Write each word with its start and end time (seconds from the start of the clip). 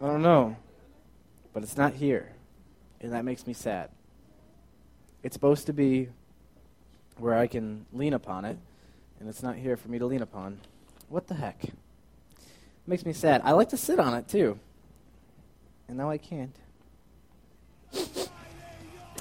I 0.00 0.06
don't 0.06 0.22
know. 0.22 0.56
But 1.52 1.62
it's 1.62 1.76
not 1.76 1.94
here. 1.94 2.32
And 3.00 3.12
that 3.12 3.24
makes 3.24 3.46
me 3.46 3.52
sad. 3.52 3.90
It's 5.22 5.34
supposed 5.34 5.66
to 5.66 5.72
be 5.72 6.08
where 7.16 7.34
I 7.34 7.46
can 7.46 7.86
lean 7.92 8.12
upon 8.12 8.44
it, 8.44 8.56
and 9.18 9.28
it's 9.28 9.42
not 9.42 9.56
here 9.56 9.76
for 9.76 9.88
me 9.88 9.98
to 9.98 10.06
lean 10.06 10.22
upon. 10.22 10.60
What 11.08 11.26
the 11.26 11.34
heck? 11.34 11.64
It 11.64 11.74
makes 12.86 13.04
me 13.04 13.12
sad. 13.12 13.42
I 13.44 13.52
like 13.52 13.70
to 13.70 13.76
sit 13.76 13.98
on 13.98 14.14
it 14.14 14.28
too. 14.28 14.58
And 15.88 15.96
now 15.96 16.10
I 16.10 16.18
can't. 16.18 16.54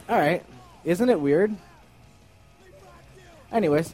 All 0.09 0.20
right. 0.20 0.46
Isn't 0.86 1.09
it 1.09 1.20
weird? 1.20 1.55
Anyways, 3.52 3.94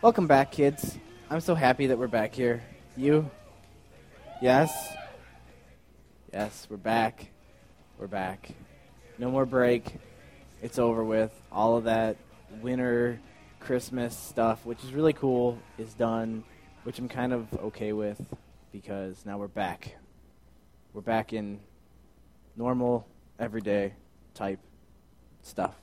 welcome 0.00 0.26
back, 0.26 0.50
kids. 0.50 0.98
I'm 1.30 1.40
so 1.40 1.54
happy 1.54 1.86
that 1.86 1.98
we're 1.98 2.08
back 2.08 2.34
here. 2.34 2.62
You? 2.96 3.30
Yes? 4.40 4.72
Yes, 6.32 6.66
we're 6.70 6.78
back. 6.78 7.26
We're 7.98 8.06
back. 8.06 8.52
No 9.18 9.30
more 9.30 9.44
break. 9.44 9.84
It's 10.62 10.78
over 10.78 11.04
with. 11.04 11.30
All 11.52 11.76
of 11.76 11.84
that 11.84 12.16
winter, 12.62 13.20
Christmas 13.60 14.16
stuff, 14.16 14.64
which 14.64 14.82
is 14.82 14.94
really 14.94 15.12
cool, 15.12 15.58
is 15.76 15.92
done, 15.92 16.42
which 16.84 16.98
I'm 16.98 17.10
kind 17.10 17.34
of 17.34 17.52
okay 17.64 17.92
with 17.92 18.18
because 18.72 19.26
now 19.26 19.36
we're 19.36 19.46
back. 19.46 19.94
We're 20.94 21.02
back 21.02 21.34
in 21.34 21.60
normal, 22.56 23.06
everyday 23.38 23.92
type 24.32 24.60
stuff. 25.42 25.74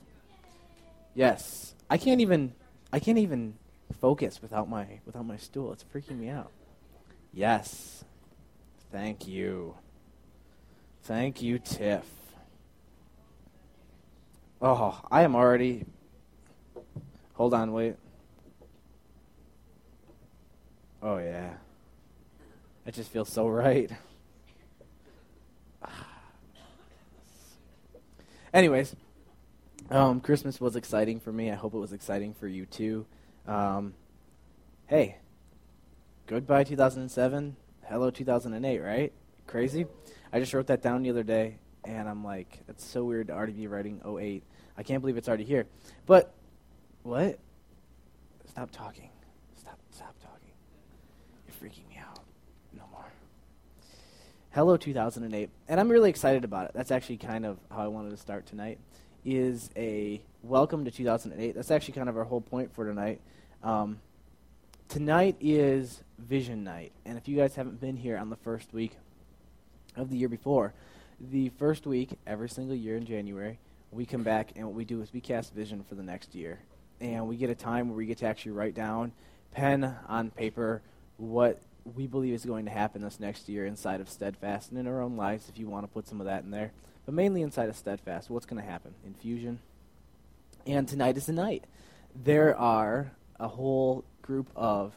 Yes, 1.14 1.76
I 1.88 1.96
can't 1.96 2.20
even 2.20 2.54
I 2.92 2.98
can't 2.98 3.18
even 3.18 3.54
focus 4.00 4.42
without 4.42 4.68
my 4.68 4.98
without 5.06 5.26
my 5.26 5.36
stool. 5.36 5.72
It's 5.72 5.84
freaking 5.94 6.18
me 6.18 6.28
out. 6.28 6.50
Yes. 7.32 8.04
Thank 8.90 9.28
you. 9.28 9.76
Thank 11.10 11.42
you, 11.42 11.58
Tiff. 11.58 12.06
Oh, 14.62 15.00
I 15.10 15.22
am 15.22 15.34
already 15.34 15.84
Hold 17.34 17.52
on, 17.52 17.72
wait. 17.72 17.96
Oh 21.02 21.18
yeah. 21.18 21.54
That 22.84 22.94
just 22.94 23.10
feels 23.10 23.28
so 23.28 23.48
right. 23.48 23.90
Anyways, 28.54 28.94
um, 29.90 30.20
Christmas 30.20 30.60
was 30.60 30.76
exciting 30.76 31.18
for 31.18 31.32
me. 31.32 31.50
I 31.50 31.56
hope 31.56 31.74
it 31.74 31.78
was 31.78 31.92
exciting 31.92 32.34
for 32.34 32.46
you 32.46 32.66
too. 32.66 33.04
Um, 33.48 33.94
hey, 34.86 35.16
goodbye 36.28 36.62
2007, 36.62 37.56
hello 37.88 38.12
2008, 38.12 38.78
right? 38.78 39.12
Crazy? 39.48 39.86
I 40.32 40.38
just 40.38 40.54
wrote 40.54 40.68
that 40.68 40.80
down 40.80 41.02
the 41.02 41.10
other 41.10 41.24
day, 41.24 41.58
and 41.84 42.08
I'm 42.08 42.24
like, 42.24 42.60
it's 42.68 42.84
so 42.84 43.02
weird 43.02 43.28
to 43.28 43.32
already 43.32 43.52
be 43.52 43.66
writing 43.66 44.00
08. 44.06 44.44
I 44.76 44.82
can't 44.82 45.00
believe 45.00 45.16
it's 45.16 45.28
already 45.28 45.44
here. 45.44 45.66
But 46.06 46.32
what? 47.02 47.38
Stop 48.46 48.70
talking. 48.70 49.10
Stop 49.56 49.78
stop 49.90 50.14
talking. 50.22 50.52
You're 51.46 51.70
freaking 51.70 51.88
me 51.88 51.98
out. 51.98 52.20
No 52.72 52.84
more. 52.92 53.06
Hello 54.50 54.76
2008. 54.76 55.50
And 55.68 55.80
I'm 55.80 55.88
really 55.88 56.10
excited 56.10 56.44
about 56.44 56.66
it. 56.66 56.72
That's 56.74 56.92
actually 56.92 57.16
kind 57.16 57.44
of 57.44 57.58
how 57.70 57.82
I 57.82 57.88
wanted 57.88 58.10
to 58.10 58.16
start 58.16 58.46
tonight. 58.46 58.78
Is 59.24 59.70
a 59.76 60.22
welcome 60.42 60.84
to 60.84 60.90
2008. 60.92 61.54
That's 61.54 61.70
actually 61.70 61.94
kind 61.94 62.08
of 62.08 62.16
our 62.16 62.24
whole 62.24 62.40
point 62.40 62.72
for 62.72 62.86
tonight. 62.86 63.20
Um, 63.62 63.98
tonight 64.88 65.36
is 65.40 66.02
Vision 66.18 66.62
Night. 66.62 66.92
And 67.04 67.18
if 67.18 67.26
you 67.26 67.36
guys 67.36 67.56
haven't 67.56 67.80
been 67.80 67.96
here 67.96 68.16
on 68.16 68.30
the 68.30 68.36
first 68.36 68.72
week 68.72 68.96
of 69.96 70.10
the 70.10 70.16
year 70.16 70.28
before, 70.28 70.74
the 71.20 71.50
first 71.50 71.86
week, 71.86 72.10
every 72.26 72.48
single 72.48 72.74
year 72.74 72.96
in 72.96 73.04
January, 73.04 73.58
we 73.90 74.06
come 74.06 74.22
back 74.22 74.52
and 74.56 74.64
what 74.66 74.74
we 74.74 74.84
do 74.84 75.02
is 75.02 75.12
we 75.12 75.20
cast 75.20 75.52
vision 75.52 75.84
for 75.88 75.94
the 75.94 76.02
next 76.02 76.34
year 76.34 76.60
and 77.00 77.26
we 77.26 77.36
get 77.36 77.50
a 77.50 77.54
time 77.54 77.88
where 77.88 77.96
we 77.96 78.06
get 78.06 78.18
to 78.18 78.26
actually 78.26 78.52
write 78.52 78.74
down, 78.74 79.12
pen 79.52 79.96
on 80.08 80.30
paper, 80.30 80.82
what 81.16 81.60
we 81.96 82.06
believe 82.06 82.34
is 82.34 82.44
going 82.44 82.66
to 82.66 82.70
happen 82.70 83.02
this 83.02 83.18
next 83.18 83.48
year 83.48 83.66
inside 83.66 84.00
of 84.00 84.08
Steadfast 84.08 84.70
and 84.70 84.78
in 84.78 84.86
our 84.86 85.00
own 85.00 85.16
lives, 85.16 85.48
if 85.48 85.58
you 85.58 85.68
want 85.68 85.84
to 85.84 85.88
put 85.88 86.06
some 86.06 86.20
of 86.20 86.26
that 86.26 86.44
in 86.44 86.50
there. 86.50 86.72
But 87.06 87.14
mainly 87.14 87.42
inside 87.42 87.68
of 87.68 87.76
Steadfast, 87.76 88.30
what's 88.30 88.46
going 88.46 88.62
to 88.62 88.68
happen? 88.68 88.94
In 89.04 89.14
Fusion. 89.14 89.60
And 90.66 90.86
tonight 90.86 91.16
is 91.16 91.26
the 91.26 91.32
night. 91.32 91.64
There 92.14 92.56
are 92.56 93.12
a 93.38 93.48
whole 93.48 94.04
group 94.20 94.48
of 94.54 94.94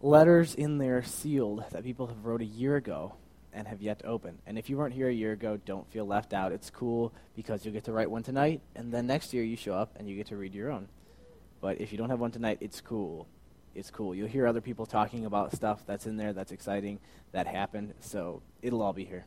letters 0.00 0.54
in 0.54 0.78
there 0.78 1.02
sealed 1.02 1.64
that 1.70 1.84
people 1.84 2.08
have 2.08 2.24
wrote 2.24 2.42
a 2.42 2.46
year 2.46 2.76
ago 2.76 3.14
and 3.54 3.68
have 3.68 3.80
yet 3.80 4.00
to 4.00 4.06
open. 4.06 4.38
And 4.46 4.58
if 4.58 4.68
you 4.68 4.76
weren't 4.76 4.94
here 4.94 5.08
a 5.08 5.14
year 5.14 5.32
ago, 5.32 5.58
don't 5.64 5.90
feel 5.90 6.04
left 6.04 6.32
out. 6.32 6.52
It's 6.52 6.70
cool 6.70 7.14
because 7.34 7.64
you'll 7.64 7.74
get 7.74 7.84
to 7.84 7.92
write 7.92 8.10
one 8.10 8.22
tonight, 8.22 8.60
and 8.74 8.92
then 8.92 9.06
next 9.06 9.32
year 9.32 9.44
you 9.44 9.56
show 9.56 9.74
up 9.74 9.94
and 9.96 10.08
you 10.08 10.16
get 10.16 10.26
to 10.26 10.36
read 10.36 10.54
your 10.54 10.70
own. 10.70 10.88
But 11.60 11.80
if 11.80 11.92
you 11.92 11.98
don't 11.98 12.10
have 12.10 12.20
one 12.20 12.30
tonight, 12.30 12.58
it's 12.60 12.80
cool. 12.80 13.26
It's 13.74 13.90
cool. 13.90 14.14
You'll 14.14 14.28
hear 14.28 14.46
other 14.46 14.60
people 14.60 14.86
talking 14.86 15.24
about 15.24 15.54
stuff 15.54 15.82
that's 15.86 16.06
in 16.06 16.16
there 16.16 16.32
that's 16.32 16.52
exciting 16.52 17.00
that 17.32 17.46
happened, 17.46 17.94
so 18.00 18.42
it'll 18.62 18.82
all 18.82 18.92
be 18.92 19.04
here. 19.04 19.26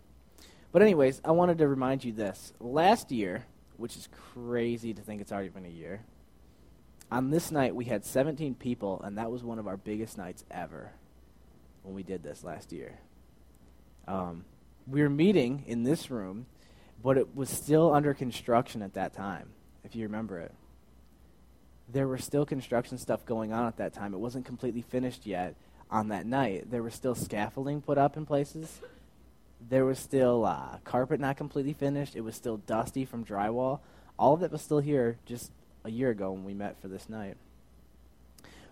But, 0.71 0.81
anyways, 0.81 1.21
I 1.25 1.31
wanted 1.31 1.57
to 1.57 1.67
remind 1.67 2.03
you 2.03 2.11
this. 2.11 2.53
Last 2.59 3.11
year, 3.11 3.45
which 3.77 3.95
is 3.95 4.07
crazy 4.33 4.93
to 4.93 5.01
think 5.01 5.21
it's 5.21 5.31
already 5.31 5.49
been 5.49 5.65
a 5.65 5.69
year, 5.69 6.01
on 7.11 7.29
this 7.29 7.51
night 7.51 7.75
we 7.75 7.85
had 7.85 8.05
17 8.05 8.55
people, 8.55 9.01
and 9.03 9.17
that 9.17 9.31
was 9.31 9.43
one 9.43 9.59
of 9.59 9.67
our 9.67 9.77
biggest 9.77 10.17
nights 10.17 10.43
ever 10.51 10.91
when 11.83 11.95
we 11.95 12.03
did 12.03 12.21
this 12.21 12.43
last 12.43 12.71
year. 12.71 12.99
Um, 14.07 14.45
we 14.87 15.01
were 15.01 15.09
meeting 15.09 15.63
in 15.67 15.83
this 15.83 16.09
room, 16.09 16.45
but 17.03 17.17
it 17.17 17.35
was 17.35 17.49
still 17.49 17.93
under 17.93 18.13
construction 18.13 18.81
at 18.81 18.93
that 18.93 19.13
time, 19.13 19.49
if 19.83 19.95
you 19.95 20.03
remember 20.03 20.39
it 20.39 20.53
there 21.89 22.07
was 22.07 22.23
still 22.23 22.45
construction 22.45 22.97
stuff 22.97 23.25
going 23.25 23.53
on 23.53 23.65
at 23.65 23.77
that 23.77 23.93
time. 23.93 24.13
It 24.13 24.19
wasn't 24.19 24.45
completely 24.45 24.81
finished 24.81 25.25
yet 25.25 25.55
on 25.89 26.09
that 26.09 26.25
night. 26.25 26.69
There 26.69 26.83
was 26.83 26.93
still 26.93 27.15
scaffolding 27.15 27.81
put 27.81 27.97
up 27.97 28.17
in 28.17 28.25
places. 28.25 28.81
There 29.69 29.85
was 29.85 29.97
still 29.97 30.45
uh, 30.45 30.77
carpet 30.83 31.19
not 31.19 31.37
completely 31.37 31.73
finished. 31.73 32.15
It 32.15 32.21
was 32.21 32.35
still 32.35 32.57
dusty 32.57 33.05
from 33.05 33.23
drywall. 33.23 33.79
All 34.19 34.33
of 34.33 34.43
it 34.43 34.51
was 34.51 34.61
still 34.61 34.79
here 34.79 35.17
just 35.25 35.51
a 35.83 35.89
year 35.89 36.09
ago 36.09 36.31
when 36.31 36.43
we 36.43 36.53
met 36.53 36.79
for 36.81 36.87
this 36.87 37.07
night. 37.07 37.37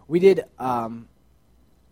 We 0.08 0.20
did 0.20 0.44
um, 0.60 1.08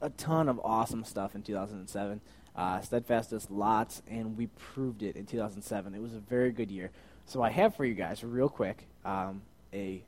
a 0.02 0.10
ton 0.10 0.50
of 0.50 0.60
awesome 0.64 1.04
stuff 1.04 1.36
in 1.36 1.42
2007. 1.42 2.22
Uh, 2.56 2.82
Steadfast 2.82 3.32
does 3.32 3.50
lots, 3.50 4.02
and 4.08 4.38
we 4.38 4.48
proved 4.48 5.02
it 5.02 5.16
in 5.16 5.26
2007. 5.26 5.96
It 5.96 6.02
was 6.02 6.14
a 6.14 6.20
very 6.20 6.52
good 6.52 6.70
year. 6.70 6.92
So 7.26 7.42
I 7.42 7.50
have 7.50 7.76
for 7.76 7.86
you 7.86 7.96
guys, 7.96 8.24
real 8.24 8.50
quick, 8.50 8.86
um, 9.06 9.42
a 9.74 10.04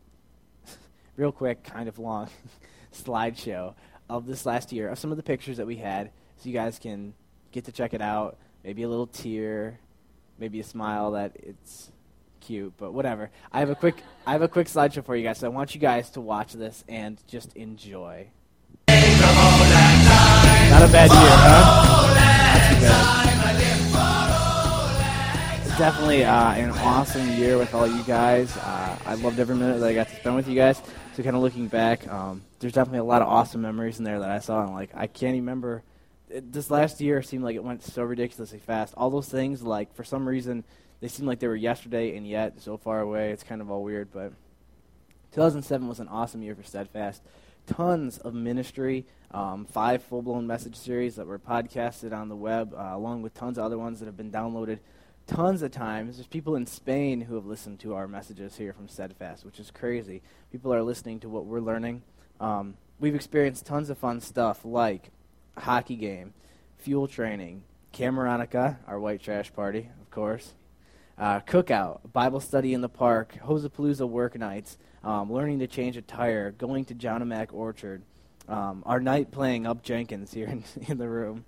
real 1.18 1.32
quick, 1.32 1.64
kind 1.64 1.90
of 1.90 1.98
long 1.98 2.30
slideshow 2.94 3.74
of 4.10 4.28
this 4.28 4.46
last 4.46 4.72
year 4.72 4.90
of 4.90 5.00
some 5.00 5.12
of 5.12 5.18
the 5.18 5.24
pictures 5.24 5.58
that 5.58 5.66
we 5.66 5.78
had 5.78 6.12
so 6.38 6.48
you 6.48 6.54
guys 6.54 6.78
can 6.78 7.14
get 7.52 7.66
to 7.66 7.72
check 7.72 7.94
it 7.94 8.02
out. 8.02 8.38
Maybe 8.64 8.84
a 8.84 8.90
little 8.90 9.08
tear, 9.08 9.80
maybe 10.38 10.60
a 10.60 10.64
smile 10.64 11.12
that 11.12 11.32
it's 11.42 11.92
cute, 12.42 12.74
but 12.78 12.94
whatever. 12.94 13.32
I 13.52 13.60
have 13.60 13.70
a 13.70 13.76
quick 13.76 13.96
I 14.26 14.34
have 14.34 14.42
a 14.42 14.48
quick 14.48 14.68
slideshow 14.68 15.04
for 15.04 15.16
you 15.16 15.24
guys, 15.24 15.40
so 15.40 15.48
I 15.48 15.50
want 15.50 15.74
you 15.74 15.82
guys 15.82 16.10
to 16.12 16.22
watch 16.22 16.54
this 16.54 16.84
and 16.88 17.22
just 17.28 17.56
enjoy. 17.56 18.28
Not 18.88 20.84
a 20.84 20.92
bad 20.92 21.10
year, 21.10 21.20
huh? 21.20 21.75
Definitely 25.78 26.24
uh, 26.24 26.54
an 26.54 26.70
awesome 26.72 27.30
year 27.34 27.58
with 27.58 27.74
all 27.74 27.86
you 27.86 28.02
guys. 28.04 28.56
Uh, 28.56 28.98
I 29.06 29.16
loved 29.16 29.40
every 29.40 29.56
minute 29.56 29.82
that 29.82 29.88
I 29.88 29.94
got 29.94 30.08
to 30.08 30.16
spend 30.16 30.38
with 30.38 30.48
you 30.48 30.56
guys. 30.56 30.82
So 31.14 31.22
kind 31.22 31.36
of 31.36 31.42
looking 31.42 31.68
back, 31.68 32.08
um, 32.08 32.44
there's 32.60 32.72
definitely 32.72 33.00
a 33.00 33.04
lot 33.04 33.22
of 33.22 33.28
awesome 33.28 33.62
memories 33.62 33.98
in 33.98 34.06
there 34.06 34.20
that 34.20 34.32
I 34.32 34.40
saw. 34.40 34.64
And 34.64 34.74
like 34.74 34.92
I 34.96 35.08
can't 35.08 35.36
even 35.36 35.42
remember. 35.42 35.84
It, 36.30 36.54
this 36.54 36.72
last 36.72 37.02
year 37.02 37.22
seemed 37.22 37.44
like 37.44 37.58
it 37.58 37.64
went 37.64 37.84
so 37.84 38.04
ridiculously 38.04 38.60
fast. 38.60 38.94
All 38.96 39.10
those 39.10 39.28
things, 39.28 39.64
like 39.64 39.94
for 39.96 40.06
some 40.06 40.26
reason, 40.28 40.64
they 41.02 41.10
seem 41.10 41.26
like 41.26 41.40
they 41.40 41.48
were 41.48 41.56
yesterday, 41.58 42.16
and 42.16 42.26
yet 42.26 42.62
so 42.62 42.78
far 42.78 43.02
away. 43.02 43.32
It's 43.32 43.44
kind 43.44 43.60
of 43.60 43.70
all 43.70 43.84
weird. 43.84 44.14
But 44.14 44.32
2007 45.34 45.90
was 45.90 46.00
an 46.00 46.08
awesome 46.08 46.42
year 46.42 46.56
for 46.56 46.64
Steadfast. 46.64 47.22
Tons 47.66 48.18
of 48.20 48.34
ministry, 48.34 49.06
um, 49.32 49.66
five 49.66 50.04
full-blown 50.04 50.46
message 50.46 50.76
series 50.76 51.16
that 51.16 51.26
were 51.26 51.40
podcasted 51.40 52.14
on 52.14 52.30
the 52.30 52.36
web, 52.36 52.74
uh, 52.74 52.92
along 52.94 53.22
with 53.22 53.34
tons 53.34 53.58
of 53.58 53.66
other 53.66 53.78
ones 53.78 54.00
that 54.00 54.06
have 54.06 54.18
been 54.18 54.32
downloaded 54.32 54.80
tons 55.28 55.62
of 55.62 55.72
times. 55.72 56.18
There's 56.18 56.28
people 56.28 56.56
in 56.56 56.68
Spain 56.68 57.22
who 57.22 57.36
have 57.36 57.46
listened 57.46 57.80
to 57.80 57.96
our 57.96 58.08
messages 58.08 58.58
here 58.58 58.74
from 58.74 58.88
Steadfast, 58.88 59.44
which 59.44 59.60
is 59.60 59.72
crazy. 59.72 60.22
People 60.52 60.74
are 60.74 60.84
listening 60.84 61.20
to 61.22 61.30
what 61.30 61.46
we're 61.46 61.60
learning. 61.60 62.04
Um, 62.40 62.76
we've 63.00 63.16
experienced 63.16 63.66
tons 63.66 63.90
of 63.90 63.98
fun 63.98 64.22
stuff 64.22 64.64
like 64.64 65.10
hockey 65.58 65.96
game, 65.96 66.34
fuel 66.78 67.08
training, 67.08 67.64
Cameronica, 67.94 68.78
our 68.88 69.00
white 69.00 69.22
trash 69.22 69.52
party, 69.54 69.90
of 70.02 70.12
course, 70.12 70.54
uh, 71.18 71.40
cookout, 71.40 72.12
Bible 72.12 72.40
study 72.40 72.74
in 72.74 72.82
the 72.82 72.90
park, 72.90 73.38
Hosapalooza 73.44 74.08
work 74.08 74.38
nights, 74.38 74.78
um, 75.06 75.32
learning 75.32 75.60
to 75.60 75.68
change 75.68 75.96
a 75.96 76.02
tire, 76.02 76.52
going 76.52 76.84
to 76.86 76.94
John 76.94 77.32
Orchard, 77.54 78.02
um, 78.50 78.84
our 78.86 79.00
night 79.00 79.32
playing 79.32 79.66
Up 79.66 79.84
Jenkins 79.84 80.34
here 80.34 80.48
in, 80.50 80.66
in 80.88 80.98
the 80.98 81.08
room 81.08 81.46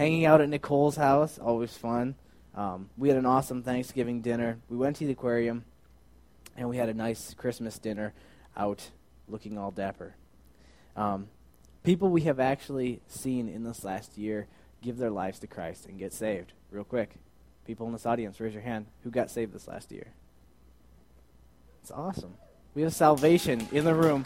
hanging 0.00 0.24
out 0.24 0.40
at 0.40 0.48
Nicole's 0.48 0.96
house, 0.96 1.38
always 1.38 1.76
fun. 1.76 2.14
Um, 2.54 2.88
we 2.96 3.08
had 3.08 3.18
an 3.18 3.26
awesome 3.26 3.62
Thanksgiving 3.62 4.22
dinner. 4.22 4.58
We 4.70 4.78
went 4.78 4.96
to 4.96 5.04
the 5.04 5.12
aquarium, 5.12 5.66
and 6.56 6.70
we 6.70 6.78
had 6.78 6.88
a 6.88 6.94
nice 6.94 7.34
Christmas 7.34 7.78
dinner 7.78 8.14
out 8.56 8.92
looking 9.28 9.58
all 9.58 9.70
dapper. 9.70 10.14
Um, 10.96 11.28
people 11.82 12.08
we 12.08 12.22
have 12.22 12.40
actually 12.40 13.02
seen 13.08 13.46
in 13.46 13.62
this 13.62 13.84
last 13.84 14.16
year 14.16 14.46
give 14.80 14.96
their 14.96 15.10
lives 15.10 15.38
to 15.40 15.46
Christ 15.46 15.84
and 15.84 15.98
get 15.98 16.14
saved. 16.14 16.54
Real 16.70 16.84
quick. 16.84 17.16
People 17.66 17.86
in 17.86 17.92
this 17.92 18.06
audience, 18.06 18.40
raise 18.40 18.54
your 18.54 18.62
hand. 18.62 18.86
Who 19.04 19.10
got 19.10 19.30
saved 19.30 19.52
this 19.52 19.68
last 19.68 19.92
year? 19.92 20.14
It's 21.82 21.90
awesome. 21.90 22.34
We 22.74 22.82
have 22.82 22.94
salvation 22.94 23.66
in 23.72 23.84
the 23.84 23.94
room. 23.94 24.24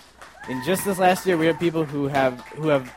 In 0.50 0.62
just 0.64 0.84
this 0.84 0.98
last 0.98 1.26
year, 1.26 1.38
we 1.38 1.46
have 1.46 1.58
people 1.58 1.84
who 1.84 2.08
have 2.08 2.40
who 2.48 2.68
have 2.68 2.94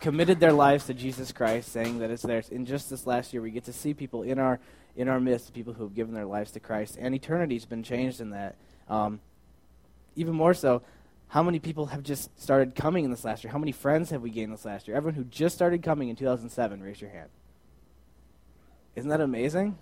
committed 0.00 0.40
their 0.40 0.52
lives 0.52 0.86
to 0.86 0.94
Jesus 0.94 1.32
Christ, 1.32 1.72
saying 1.72 2.00
that 2.00 2.10
it's 2.10 2.22
theirs. 2.22 2.50
In 2.50 2.66
just 2.66 2.90
this 2.90 3.06
last 3.06 3.32
year, 3.32 3.40
we 3.40 3.50
get 3.50 3.64
to 3.64 3.72
see 3.72 3.94
people 3.94 4.22
in 4.22 4.38
our 4.38 4.60
in 4.94 5.08
our 5.08 5.18
midst, 5.18 5.54
people 5.54 5.72
who 5.72 5.84
have 5.84 5.94
given 5.94 6.12
their 6.12 6.26
lives 6.26 6.50
to 6.50 6.60
Christ, 6.60 6.98
and 7.00 7.14
eternity's 7.14 7.64
been 7.64 7.82
changed 7.82 8.20
in 8.20 8.30
that. 8.30 8.56
Um, 8.88 9.20
even 10.16 10.34
more 10.34 10.52
so, 10.52 10.82
how 11.28 11.42
many 11.42 11.60
people 11.60 11.86
have 11.86 12.02
just 12.02 12.38
started 12.38 12.74
coming 12.74 13.04
in 13.06 13.10
this 13.10 13.24
last 13.24 13.42
year? 13.42 13.52
How 13.52 13.58
many 13.58 13.72
friends 13.72 14.10
have 14.10 14.20
we 14.20 14.28
gained 14.28 14.52
this 14.52 14.66
last 14.66 14.86
year? 14.86 14.96
Everyone 14.96 15.14
who 15.14 15.24
just 15.24 15.54
started 15.54 15.82
coming 15.82 16.10
in 16.10 16.16
2007, 16.16 16.82
raise 16.82 17.00
your 17.00 17.10
hand. 17.10 17.30
Isn't 18.96 19.08
that 19.08 19.22
amazing? 19.22 19.78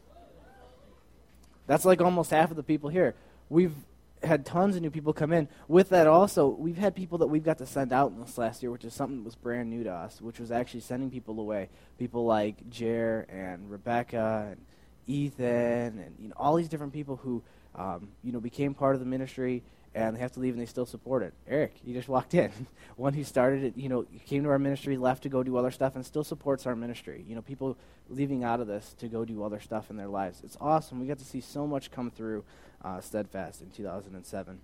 That's 1.67 1.85
like 1.85 2.01
almost 2.01 2.31
half 2.31 2.51
of 2.51 2.57
the 2.57 2.63
people 2.63 2.89
here. 2.89 3.17
We've 3.49 3.75
had 4.23 4.45
tons 4.45 4.77
of 4.77 4.83
new 4.83 4.91
people 4.91 5.13
come 5.13 5.33
in. 5.33 5.49
With 5.67 5.91
that, 5.91 6.07
also, 6.07 6.49
we've 6.49 6.79
had 6.79 6.95
people 6.95 7.19
that 7.19 7.27
we've 7.27 7.45
got 7.45 7.59
to 7.59 7.67
send 7.67 7.93
out 7.93 8.11
in 8.13 8.21
this 8.21 8.39
last 8.39 8.63
year, 8.63 8.71
which 8.71 8.85
is 8.85 8.95
something 8.95 9.19
that 9.19 9.25
was 9.25 9.35
brand 9.35 9.71
new 9.71 9.85
to 9.85 9.93
us, 9.93 10.21
which 10.21 10.39
was 10.39 10.51
actually 10.51 10.81
sending 10.81 11.11
people 11.11 11.39
away. 11.41 11.69
People 11.99 12.25
like 12.25 12.69
Jer 12.71 13.27
and 13.29 13.71
Rebecca 13.71 14.49
and 14.51 14.61
Ethan 15.09 15.99
and 15.99 16.15
you 16.21 16.29
know 16.29 16.35
all 16.37 16.55
these 16.57 16.69
different 16.69 16.93
people 16.93 17.17
who 17.17 17.43
um, 17.75 18.09
you 18.23 18.31
know 18.31 18.41
became 18.41 18.75
part 18.75 18.95
of 18.95 19.01
the 19.01 19.07
ministry 19.07 19.63
and 19.95 20.15
they 20.15 20.21
have 20.21 20.33
to 20.33 20.41
leave 20.41 20.53
and 20.53 20.61
they 20.61 20.67
still 20.67 20.87
support 20.87 21.23
it. 21.23 21.33
Eric, 21.49 21.75
you 21.85 21.95
just 21.95 22.09
walked 22.09 22.35
in. 22.35 22.53
One 22.97 23.15
who 23.15 23.25
started 23.25 23.65
it, 23.65 23.77
you 23.77 23.89
know, 23.89 24.05
came 24.27 24.45
to 24.45 24.51
our 24.51 24.59
ministry, 24.59 24.97
left 24.97 25.23
to 25.23 25.29
go 25.29 25.43
do 25.43 25.57
other 25.57 25.71
stuff, 25.71 25.97
and 25.97 26.05
still 26.05 26.25
supports 26.25 26.67
our 26.67 26.77
ministry. 26.77 27.25
You 27.27 27.35
know, 27.35 27.43
people 27.43 27.77
leaving 28.09 28.45
out 28.45 28.61
of 28.61 28.67
this 28.67 28.95
to 28.99 29.09
go 29.09 29.25
do 29.25 29.43
other 29.43 29.61
stuff 29.61 29.91
in 29.91 29.97
their 29.97 30.07
lives. 30.07 30.43
It's 30.45 30.57
awesome. 30.61 31.01
We 31.01 31.07
got 31.07 31.19
to 31.19 31.25
see 31.25 31.41
so 31.41 31.67
much 31.67 31.91
come 31.91 32.11
through 32.11 32.45
uh, 32.85 33.01
Steadfast 33.01 33.63
in 33.63 33.71
2007. 33.71 34.61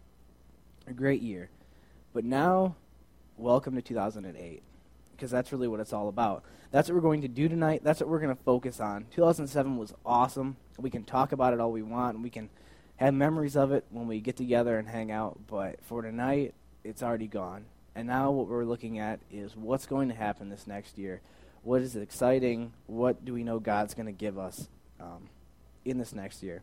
A 0.87 0.93
great 0.93 1.23
year. 1.23 1.51
But 2.13 2.25
now, 2.25 2.77
welcome 3.37 3.75
to 3.75 3.83
2008, 3.83 4.63
because 5.13 5.31
that's 5.31 5.53
really 5.53 5.69
what 5.69 5.81
it's 5.81 5.93
all 5.93 6.09
about. 6.09 6.45
That's 6.71 6.89
what 6.89 6.97
we're 6.97 7.03
going 7.03 7.23
to 7.23 7.29
do 7.29 7.49
tonight. 7.49 7.83
That's 7.85 8.01
what 8.01 8.09
we're 8.09 8.21
going 8.21 8.37
to 8.37 8.43
focus 8.43 8.81
on. 8.81 9.07
2007 9.13 9.77
was 9.77 9.95
awesome. 10.05 10.57
We 10.79 10.91
can 10.91 11.05
talk 11.05 11.33
about 11.33 11.55
it 11.55 11.61
all 11.61 11.73
we 11.73 11.83
want, 11.83 12.15
and 12.15 12.23
we 12.23 12.31
can 12.31 12.51
have 12.97 13.15
memories 13.15 13.57
of 13.57 13.73
it 13.73 13.85
when 13.91 14.07
we 14.07 14.21
get 14.21 14.37
together 14.37 14.79
and 14.79 14.89
hang 14.89 15.11
out, 15.11 15.39
but 15.47 15.77
for 15.83 16.03
tonight, 16.03 16.55
it's 16.85 17.03
already 17.03 17.27
gone. 17.27 17.65
And 17.95 18.07
now 18.07 18.31
what 18.31 18.49
we're 18.49 18.65
looking 18.65 18.99
at 18.99 19.21
is 19.31 19.57
what's 19.57 19.87
going 19.87 20.09
to 20.09 20.15
happen 20.15 20.49
this 20.49 20.67
next 20.67 20.99
year. 20.99 21.21
What 21.63 21.81
is 21.81 21.97
exciting? 21.97 22.73
What 22.87 23.25
do 23.25 23.33
we 23.33 23.43
know 23.43 23.59
God's 23.59 23.95
going 23.95 24.07
to 24.07 24.13
give 24.13 24.39
us 24.39 24.69
um, 25.01 25.29
in 25.85 25.99
this 25.99 26.15
next 26.15 26.43
year? 26.43 26.63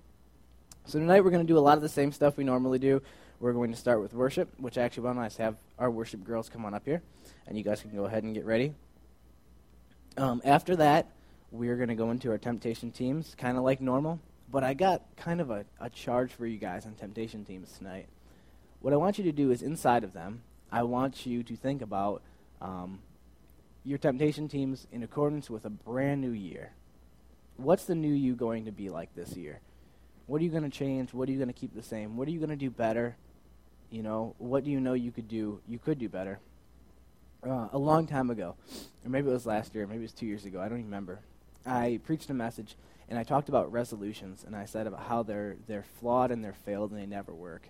So 0.92 1.00
tonight 1.00 1.24
we're 1.24 1.32
going 1.32 1.48
to 1.48 1.54
do 1.54 1.58
a 1.58 1.64
lot 1.64 1.78
of 1.78 1.82
the 1.82 1.88
same 1.88 2.12
stuff 2.12 2.36
we 2.36 2.44
normally 2.44 2.78
do. 2.78 3.02
We're 3.40 3.54
going 3.54 3.72
to 3.72 3.78
start 3.78 4.02
with 4.02 4.14
worship, 4.14 4.50
which 4.60 4.78
actually, 4.78 5.04
why 5.04 5.14
don't 5.14 5.24
I 5.24 5.30
have 5.42 5.56
our 5.80 5.90
worship 5.90 6.22
girls 6.22 6.50
come 6.50 6.66
on 6.66 6.74
up 6.74 6.84
here, 6.84 7.02
and 7.48 7.58
you 7.58 7.64
guys 7.64 7.82
can 7.82 7.96
go 7.96 8.04
ahead 8.04 8.24
and 8.24 8.34
get 8.34 8.44
ready. 8.44 8.74
Um, 10.18 10.42
after 10.44 10.76
that, 10.76 11.08
we're 11.50 11.78
going 11.78 11.88
to 11.88 11.96
go 11.96 12.12
into 12.12 12.30
our 12.30 12.38
temptation 12.38 12.92
teams, 12.92 13.36
kind 13.38 13.58
of 13.58 13.64
like 13.64 13.80
normal. 13.80 14.20
But 14.52 14.66
I 14.66 14.74
got 14.74 15.04
kind 15.16 15.40
of 15.40 15.50
a, 15.50 15.64
a 15.80 15.90
charge 15.90 16.34
for 16.34 16.46
you 16.46 16.58
guys 16.58 16.86
on 16.86 16.96
temptation 16.96 17.46
teams 17.46 17.72
tonight. 17.78 18.08
What 18.82 18.92
I 18.92 18.98
want 18.98 19.18
you 19.18 19.24
to 19.24 19.32
do 19.32 19.50
is 19.50 19.62
inside 19.62 20.04
of 20.04 20.12
them, 20.12 20.42
I 20.74 20.84
want 20.84 21.26
you 21.26 21.42
to 21.42 21.56
think 21.56 21.82
about 21.82 22.22
um, 22.60 23.00
your 23.86 23.98
temptation 23.98 24.50
teams 24.50 24.88
in 24.92 25.04
accordance 25.04 25.50
with 25.50 25.64
a 25.64 25.70
brand 25.70 26.20
new 26.20 26.32
year. 26.32 26.74
What's 27.56 27.86
the 27.86 27.96
new 27.96 28.14
you 28.14 28.36
going 28.36 28.66
to 28.66 28.74
be 28.74 28.90
like 28.90 29.16
this 29.16 29.38
year? 29.38 29.62
What 30.32 30.40
are 30.40 30.46
you 30.46 30.50
going 30.50 30.64
to 30.64 30.70
change? 30.70 31.14
What 31.14 31.28
are 31.28 31.34
you 31.34 31.38
going 31.38 31.50
to 31.50 31.54
keep 31.54 31.76
the 31.76 31.84
same? 31.84 32.16
What 32.16 32.26
are 32.26 32.32
you 32.32 32.40
going 32.40 32.52
to 32.52 32.56
do 32.56 32.70
better? 32.70 33.18
You 33.90 34.02
know, 34.02 34.34
what 34.38 34.64
do 34.64 34.72
you 34.72 34.80
know 34.80 34.94
you 34.94 35.12
could 35.12 35.28
do? 35.28 35.60
You 35.68 35.78
could 35.78 36.00
do 36.00 36.08
better. 36.08 36.40
Uh, 37.46 37.68
a 37.74 37.78
long 37.78 38.08
time 38.08 38.30
ago, 38.30 38.56
or 39.04 39.10
maybe 39.10 39.28
it 39.28 39.34
was 39.34 39.46
last 39.46 39.76
year, 39.76 39.86
maybe 39.86 40.00
it 40.00 40.04
was 40.04 40.14
two 40.14 40.26
years 40.26 40.46
ago. 40.46 40.62
I 40.62 40.70
don't 40.70 40.78
even 40.78 40.86
remember. 40.86 41.20
I 41.66 42.00
preached 42.06 42.30
a 42.30 42.34
message 42.34 42.78
and 43.10 43.20
I 43.20 43.24
talked 43.24 43.50
about 43.50 43.74
resolutions, 43.74 44.46
and 44.48 44.56
I 44.56 44.64
said 44.64 44.88
about 44.88 45.02
how 45.02 45.22
they're 45.22 45.58
they're 45.68 45.84
flawed 46.00 46.32
and 46.32 46.42
they're 46.42 46.54
failed 46.54 46.92
and 46.92 47.00
they 47.02 47.06
never 47.06 47.34
work. 47.34 47.68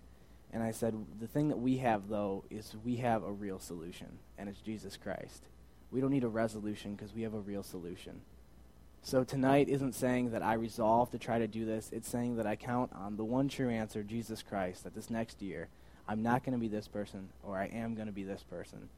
And 0.54 0.62
I 0.62 0.69
said 0.69 0.94
the 1.19 1.25
thing 1.25 1.48
that 1.48 1.57
we 1.57 1.78
have 1.78 2.10
though 2.10 2.44
is 2.52 2.75
we 2.86 2.98
have 2.98 3.24
a 3.24 3.31
real 3.31 3.57
solution, 3.57 4.19
and 4.38 4.48
it's 4.48 4.62
Jesus 4.62 4.98
Christ. 4.98 5.48
We 5.90 6.00
don't 6.00 6.12
need 6.12 6.24
a 6.24 6.30
resolution 6.30 6.94
because 6.94 7.12
we 7.12 7.24
have 7.24 7.34
a 7.34 7.40
real 7.40 7.64
solution. 7.64 8.22
So 9.03 9.24
tonight 9.24 9.68
isn't 9.68 9.95
saying 9.95 10.31
that 10.31 10.44
I 10.44 10.53
resolve 10.53 11.09
to 11.12 11.18
try 11.18 11.39
to 11.39 11.48
do 11.48 11.65
this. 11.65 11.89
It's 11.92 12.07
saying 12.07 12.36
that 12.36 12.45
I 12.45 12.56
count 12.56 12.92
on 12.94 13.18
the 13.18 13.24
one 13.24 13.50
true 13.50 13.69
answer, 13.69 14.03
Jesus 14.03 14.44
Christ, 14.44 14.83
that 14.83 14.94
this 14.94 15.09
next 15.09 15.42
year 15.42 15.69
I'm 16.07 16.21
not 16.21 16.44
going 16.44 16.53
to 16.53 16.59
be 16.59 16.68
this 16.68 16.88
person 16.88 17.30
or 17.44 17.57
I 17.57 17.65
am 17.65 17.95
going 17.95 18.07
to 18.07 18.13
be 18.13 18.24
this 18.24 18.44
person. 18.44 18.89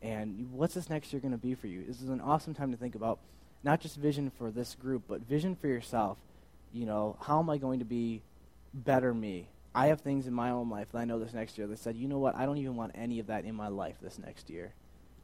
And 0.00 0.50
what's 0.52 0.74
this 0.74 0.88
next 0.88 1.12
year 1.12 1.20
going 1.20 1.32
to 1.32 1.38
be 1.38 1.54
for 1.54 1.66
you? 1.66 1.84
This 1.86 2.00
is 2.00 2.08
an 2.08 2.20
awesome 2.20 2.54
time 2.54 2.72
to 2.72 2.78
think 2.78 2.94
about 2.94 3.18
not 3.62 3.80
just 3.80 3.96
vision 3.96 4.30
for 4.30 4.50
this 4.50 4.74
group, 4.74 5.02
but 5.06 5.20
vision 5.20 5.54
for 5.54 5.68
yourself. 5.68 6.16
You 6.72 6.86
know, 6.86 7.16
how 7.20 7.38
am 7.38 7.50
I 7.50 7.58
going 7.58 7.78
to 7.78 7.84
be 7.84 8.22
better 8.72 9.12
me? 9.12 9.48
I 9.74 9.88
have 9.88 10.00
things 10.00 10.26
in 10.26 10.32
my 10.32 10.50
own 10.50 10.70
life 10.70 10.88
that 10.92 10.98
I 10.98 11.04
know 11.04 11.18
this 11.18 11.34
next 11.34 11.58
year 11.58 11.66
that 11.66 11.78
said, 11.78 11.96
you 11.96 12.08
know 12.08 12.18
what, 12.18 12.34
I 12.36 12.46
don't 12.46 12.58
even 12.58 12.76
want 12.76 12.92
any 12.94 13.18
of 13.18 13.26
that 13.26 13.44
in 13.44 13.54
my 13.54 13.68
life 13.68 13.96
this 14.00 14.18
next 14.18 14.48
year. 14.50 14.72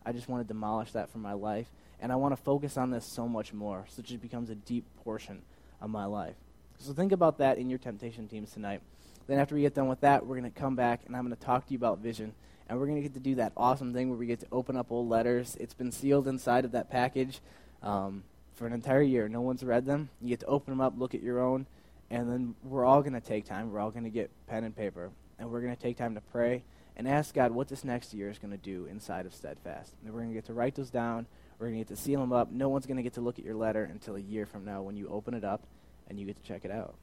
I 0.04 0.12
just 0.12 0.28
want 0.28 0.42
to 0.42 0.48
demolish 0.48 0.92
that 0.92 1.10
from 1.10 1.22
my 1.22 1.32
life, 1.32 1.66
and 2.00 2.12
I 2.12 2.16
want 2.16 2.36
to 2.36 2.42
focus 2.42 2.76
on 2.76 2.90
this 2.90 3.04
so 3.04 3.28
much 3.28 3.52
more, 3.52 3.84
so 3.88 4.02
it 4.06 4.22
becomes 4.22 4.50
a 4.50 4.54
deep 4.54 4.84
portion 5.04 5.42
of 5.80 5.90
my 5.90 6.04
life. 6.04 6.36
So 6.78 6.92
think 6.92 7.12
about 7.12 7.38
that 7.38 7.58
in 7.58 7.68
your 7.68 7.78
temptation 7.78 8.28
teams 8.28 8.52
tonight. 8.52 8.80
Then 9.26 9.38
after 9.38 9.54
we 9.54 9.62
get 9.62 9.74
done 9.74 9.88
with 9.88 10.00
that, 10.00 10.24
we're 10.26 10.38
going 10.38 10.50
to 10.50 10.58
come 10.58 10.76
back, 10.76 11.00
and 11.06 11.14
I'm 11.14 11.24
going 11.24 11.36
to 11.36 11.42
talk 11.42 11.66
to 11.66 11.72
you 11.72 11.78
about 11.78 11.98
vision. 11.98 12.32
And 12.68 12.78
we're 12.78 12.86
going 12.86 12.96
to 12.96 13.02
get 13.02 13.14
to 13.14 13.20
do 13.20 13.36
that 13.36 13.52
awesome 13.56 13.94
thing 13.94 14.10
where 14.10 14.18
we 14.18 14.26
get 14.26 14.40
to 14.40 14.46
open 14.52 14.76
up 14.76 14.92
old 14.92 15.08
letters. 15.08 15.56
It's 15.58 15.74
been 15.74 15.90
sealed 15.90 16.28
inside 16.28 16.64
of 16.64 16.72
that 16.72 16.90
package 16.90 17.40
um, 17.82 18.24
for 18.54 18.66
an 18.66 18.74
entire 18.74 19.02
year. 19.02 19.28
No 19.28 19.40
one's 19.40 19.64
read 19.64 19.86
them. 19.86 20.10
You 20.20 20.28
get 20.28 20.40
to 20.40 20.46
open 20.46 20.72
them 20.72 20.80
up, 20.80 20.92
look 20.98 21.14
at 21.14 21.22
your 21.22 21.40
own, 21.40 21.66
and 22.10 22.30
then 22.30 22.54
we're 22.62 22.84
all 22.84 23.00
going 23.00 23.14
to 23.14 23.20
take 23.20 23.46
time. 23.46 23.72
We're 23.72 23.80
all 23.80 23.90
going 23.90 24.04
to 24.04 24.10
get 24.10 24.30
pen 24.46 24.64
and 24.64 24.76
paper, 24.76 25.10
and 25.38 25.50
we're 25.50 25.62
going 25.62 25.74
to 25.74 25.80
take 25.80 25.96
time 25.96 26.14
to 26.14 26.20
pray 26.20 26.62
and 26.98 27.06
ask 27.08 27.32
God 27.32 27.52
what 27.52 27.68
this 27.68 27.84
next 27.84 28.12
year 28.12 28.28
is 28.28 28.38
going 28.38 28.50
to 28.50 28.56
do 28.56 28.86
inside 28.86 29.24
of 29.24 29.32
Steadfast. 29.32 29.94
And 30.04 30.12
we're 30.12 30.20
going 30.20 30.32
to 30.32 30.34
get 30.34 30.46
to 30.46 30.52
write 30.52 30.74
those 30.74 30.90
down. 30.90 31.26
We're 31.58 31.68
going 31.68 31.78
to 31.78 31.84
get 31.84 31.96
to 31.96 32.02
seal 32.02 32.20
them 32.20 32.32
up. 32.32 32.50
No 32.50 32.68
one's 32.68 32.86
going 32.86 32.96
to 32.96 33.02
get 33.02 33.14
to 33.14 33.20
look 33.20 33.38
at 33.38 33.44
your 33.44 33.54
letter 33.54 33.84
until 33.84 34.16
a 34.16 34.20
year 34.20 34.44
from 34.44 34.64
now 34.64 34.82
when 34.82 34.96
you 34.96 35.08
open 35.08 35.32
it 35.32 35.44
up 35.44 35.62
and 36.08 36.18
you 36.18 36.26
get 36.26 36.36
to 36.36 36.42
check 36.42 36.64
it 36.64 36.72
out. 36.72 36.96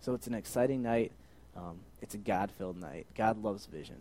So 0.00 0.14
it's 0.14 0.28
an 0.28 0.34
exciting 0.34 0.82
night. 0.82 1.12
Um, 1.56 1.80
it's 2.00 2.14
a 2.14 2.18
God-filled 2.18 2.80
night. 2.80 3.06
God 3.16 3.42
loves 3.42 3.66
vision. 3.66 3.96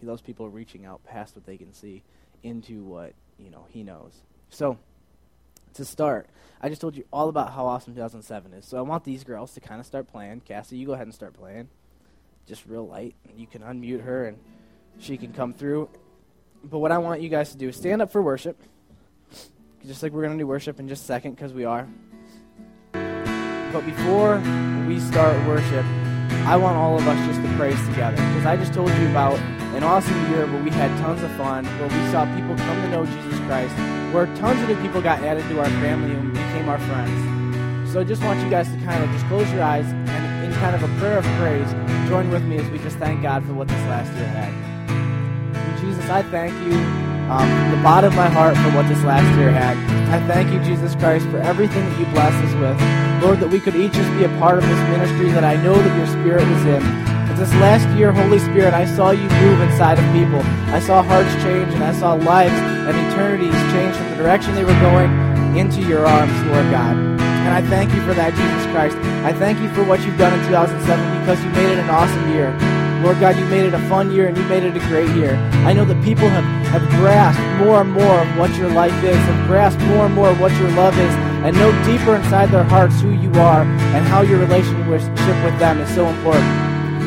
He 0.00 0.06
loves 0.06 0.20
people 0.20 0.48
reaching 0.48 0.84
out 0.84 1.02
past 1.04 1.34
what 1.34 1.46
they 1.46 1.56
can 1.56 1.72
see 1.72 2.02
into 2.42 2.82
what 2.82 3.14
you 3.38 3.50
know 3.50 3.66
He 3.68 3.82
knows. 3.82 4.12
So 4.50 4.78
to 5.74 5.84
start, 5.84 6.28
I 6.60 6.68
just 6.68 6.80
told 6.80 6.96
you 6.96 7.04
all 7.12 7.28
about 7.28 7.52
how 7.52 7.66
awesome 7.66 7.94
2007 7.94 8.52
is. 8.54 8.66
So 8.66 8.78
I 8.78 8.82
want 8.82 9.04
these 9.04 9.24
girls 9.24 9.52
to 9.54 9.60
kind 9.60 9.80
of 9.80 9.86
start 9.86 10.08
playing. 10.08 10.40
Cassie, 10.40 10.76
you 10.76 10.86
go 10.86 10.92
ahead 10.92 11.06
and 11.06 11.14
start 11.14 11.34
playing. 11.34 11.68
Just 12.46 12.66
real 12.66 12.86
light. 12.86 13.14
You 13.36 13.46
can 13.46 13.62
unmute 13.62 14.02
her 14.04 14.26
and 14.26 14.38
she 14.98 15.16
can 15.16 15.32
come 15.32 15.52
through. 15.52 15.88
But 16.64 16.78
what 16.78 16.92
I 16.92 16.98
want 16.98 17.20
you 17.20 17.28
guys 17.28 17.52
to 17.52 17.58
do 17.58 17.68
is 17.68 17.76
stand 17.76 18.02
up 18.02 18.12
for 18.12 18.20
worship. 18.22 18.60
Just 19.86 20.02
like 20.02 20.12
we're 20.12 20.22
going 20.22 20.36
to 20.36 20.42
do 20.42 20.46
worship 20.46 20.78
in 20.78 20.88
just 20.88 21.04
a 21.04 21.06
second 21.06 21.34
because 21.34 21.52
we 21.52 21.64
are. 21.64 21.88
But 22.92 23.86
before 23.86 24.38
we 24.86 25.00
start 25.00 25.36
worship, 25.46 25.84
I 26.44 26.56
want 26.56 26.76
all 26.76 26.96
of 26.96 27.06
us 27.06 27.26
just 27.26 27.40
to 27.40 27.56
praise 27.56 27.78
together. 27.88 28.16
Because 28.16 28.46
I 28.46 28.56
just 28.56 28.74
told 28.74 28.90
you 28.90 29.08
about 29.08 29.38
an 29.74 29.84
awesome 29.84 30.30
year 30.30 30.46
where 30.46 30.62
we 30.62 30.70
had 30.70 30.90
tons 31.00 31.22
of 31.22 31.30
fun, 31.32 31.64
where 31.64 31.88
we 31.88 32.10
saw 32.10 32.24
people 32.34 32.56
come 32.56 32.82
to 32.82 32.88
know 32.90 33.06
Jesus 33.06 33.38
Christ, 33.46 33.74
where 34.12 34.26
tons 34.36 34.60
of 34.62 34.68
new 34.68 34.82
people 34.82 35.00
got 35.00 35.22
added 35.22 35.48
to 35.48 35.60
our 35.60 35.70
family 35.80 36.14
and 36.14 36.32
became 36.32 36.68
our 36.68 36.78
friends. 36.80 37.92
So 37.92 38.00
I 38.00 38.04
just 38.04 38.22
want 38.22 38.40
you 38.40 38.50
guys 38.50 38.68
to 38.68 38.76
kind 38.84 39.02
of 39.02 39.10
just 39.10 39.26
close 39.26 39.50
your 39.52 39.62
eyes 39.62 39.86
and 39.86 40.44
in 40.44 40.52
kind 40.58 40.74
of 40.76 40.82
a 40.82 40.98
prayer 40.98 41.18
of 41.18 41.24
praise, 41.38 41.70
join 42.08 42.30
with 42.30 42.44
me 42.44 42.58
as 42.58 42.68
we 42.70 42.78
just 42.78 42.98
thank 42.98 43.22
God 43.22 43.44
for 43.46 43.54
what 43.54 43.68
this 43.68 43.82
last 43.86 44.12
year 44.14 44.26
had. 44.26 44.69
Jesus, 45.80 46.08
I 46.10 46.22
thank 46.22 46.52
you 46.68 46.76
um, 47.32 47.48
from 47.48 47.70
the 47.70 47.82
bottom 47.82 48.12
of 48.12 48.16
my 48.16 48.28
heart 48.28 48.56
for 48.58 48.70
what 48.76 48.86
this 48.88 49.02
last 49.04 49.24
year 49.38 49.50
had. 49.50 49.78
I 50.12 50.20
thank 50.26 50.52
you, 50.52 50.60
Jesus 50.60 50.94
Christ, 50.96 51.26
for 51.28 51.38
everything 51.38 51.88
that 51.88 51.98
you 51.98 52.04
blessed 52.12 52.36
us 52.44 52.54
with. 52.60 52.76
Lord, 53.24 53.40
that 53.40 53.48
we 53.48 53.60
could 53.60 53.74
each 53.74 53.92
just 53.92 54.10
be 54.18 54.24
a 54.24 54.32
part 54.36 54.58
of 54.58 54.64
this 54.68 54.82
ministry 54.92 55.30
that 55.32 55.44
I 55.44 55.56
know 55.62 55.72
that 55.72 55.96
your 55.96 56.06
spirit 56.20 56.44
was 56.44 56.64
in. 56.66 56.82
But 57.28 57.40
this 57.40 57.52
last 57.64 57.88
year, 57.96 58.12
Holy 58.12 58.38
Spirit, 58.38 58.74
I 58.74 58.84
saw 58.84 59.10
you 59.10 59.24
move 59.40 59.60
inside 59.64 59.96
of 59.96 60.04
people. 60.12 60.44
I 60.68 60.80
saw 60.80 61.02
hearts 61.02 61.32
change 61.40 61.72
and 61.72 61.84
I 61.84 61.92
saw 61.96 62.12
lives 62.12 62.52
and 62.52 62.96
eternities 63.08 63.56
change 63.72 63.96
from 63.96 64.10
the 64.10 64.16
direction 64.16 64.54
they 64.54 64.64
were 64.64 64.80
going 64.84 65.08
into 65.56 65.80
your 65.80 66.06
arms, 66.06 66.36
Lord 66.52 66.68
God. 66.68 66.96
And 66.96 67.52
I 67.54 67.62
thank 67.70 67.94
you 67.94 68.02
for 68.02 68.12
that, 68.12 68.36
Jesus 68.36 68.64
Christ. 68.68 68.96
I 69.24 69.32
thank 69.32 69.60
you 69.60 69.68
for 69.72 69.84
what 69.84 70.04
you've 70.04 70.18
done 70.18 70.36
in 70.36 70.44
2007 70.46 70.76
because 71.20 71.40
you 71.40 71.50
made 71.56 71.72
it 71.72 71.78
an 71.78 71.88
awesome 71.88 72.28
year. 72.32 72.79
Lord 73.02 73.18
God, 73.18 73.36
you 73.38 73.44
made 73.46 73.64
it 73.64 73.74
a 73.74 73.78
fun 73.88 74.12
year 74.12 74.28
and 74.28 74.36
you 74.36 74.44
made 74.44 74.62
it 74.62 74.76
a 74.76 74.80
great 74.88 75.08
year. 75.16 75.34
I 75.64 75.72
know 75.72 75.84
that 75.84 76.04
people 76.04 76.28
have, 76.28 76.44
have 76.68 76.86
grasped 77.00 77.40
more 77.64 77.80
and 77.80 77.90
more 77.90 78.20
of 78.20 78.38
what 78.38 78.54
your 78.56 78.70
life 78.70 78.92
is, 79.02 79.16
have 79.16 79.46
grasped 79.48 79.82
more 79.84 80.06
and 80.06 80.14
more 80.14 80.28
of 80.28 80.40
what 80.40 80.52
your 80.60 80.70
love 80.72 80.98
is, 80.98 81.14
and 81.44 81.56
know 81.56 81.72
deeper 81.84 82.14
inside 82.16 82.50
their 82.50 82.64
hearts 82.64 83.00
who 83.00 83.10
you 83.10 83.32
are 83.40 83.62
and 83.62 84.06
how 84.06 84.20
your 84.20 84.38
relationship 84.38 85.44
with 85.44 85.58
them 85.58 85.80
is 85.80 85.94
so 85.94 86.06
important. 86.06 86.44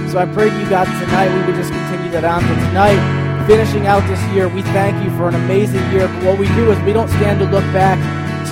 So 0.09 0.17
I 0.17 0.25
pray 0.25 0.49
to 0.49 0.59
you, 0.59 0.69
God, 0.69 0.85
tonight 0.85 1.29
we 1.29 1.45
would 1.45 1.55
just 1.55 1.71
continue 1.71 2.11
that 2.11 2.25
on. 2.25 2.41
Tonight, 2.41 3.45
finishing 3.45 3.87
out 3.87 4.01
this 4.07 4.21
year, 4.33 4.47
we 4.47 4.61
thank 4.73 5.03
you 5.03 5.15
for 5.17 5.27
an 5.27 5.35
amazing 5.35 5.83
year. 5.91 6.07
But 6.07 6.23
what 6.23 6.39
we 6.39 6.47
do 6.57 6.71
is 6.71 6.79
we 6.81 6.93
don't 6.93 7.09
stand 7.09 7.39
to 7.39 7.45
look 7.45 7.65
back 7.73 7.97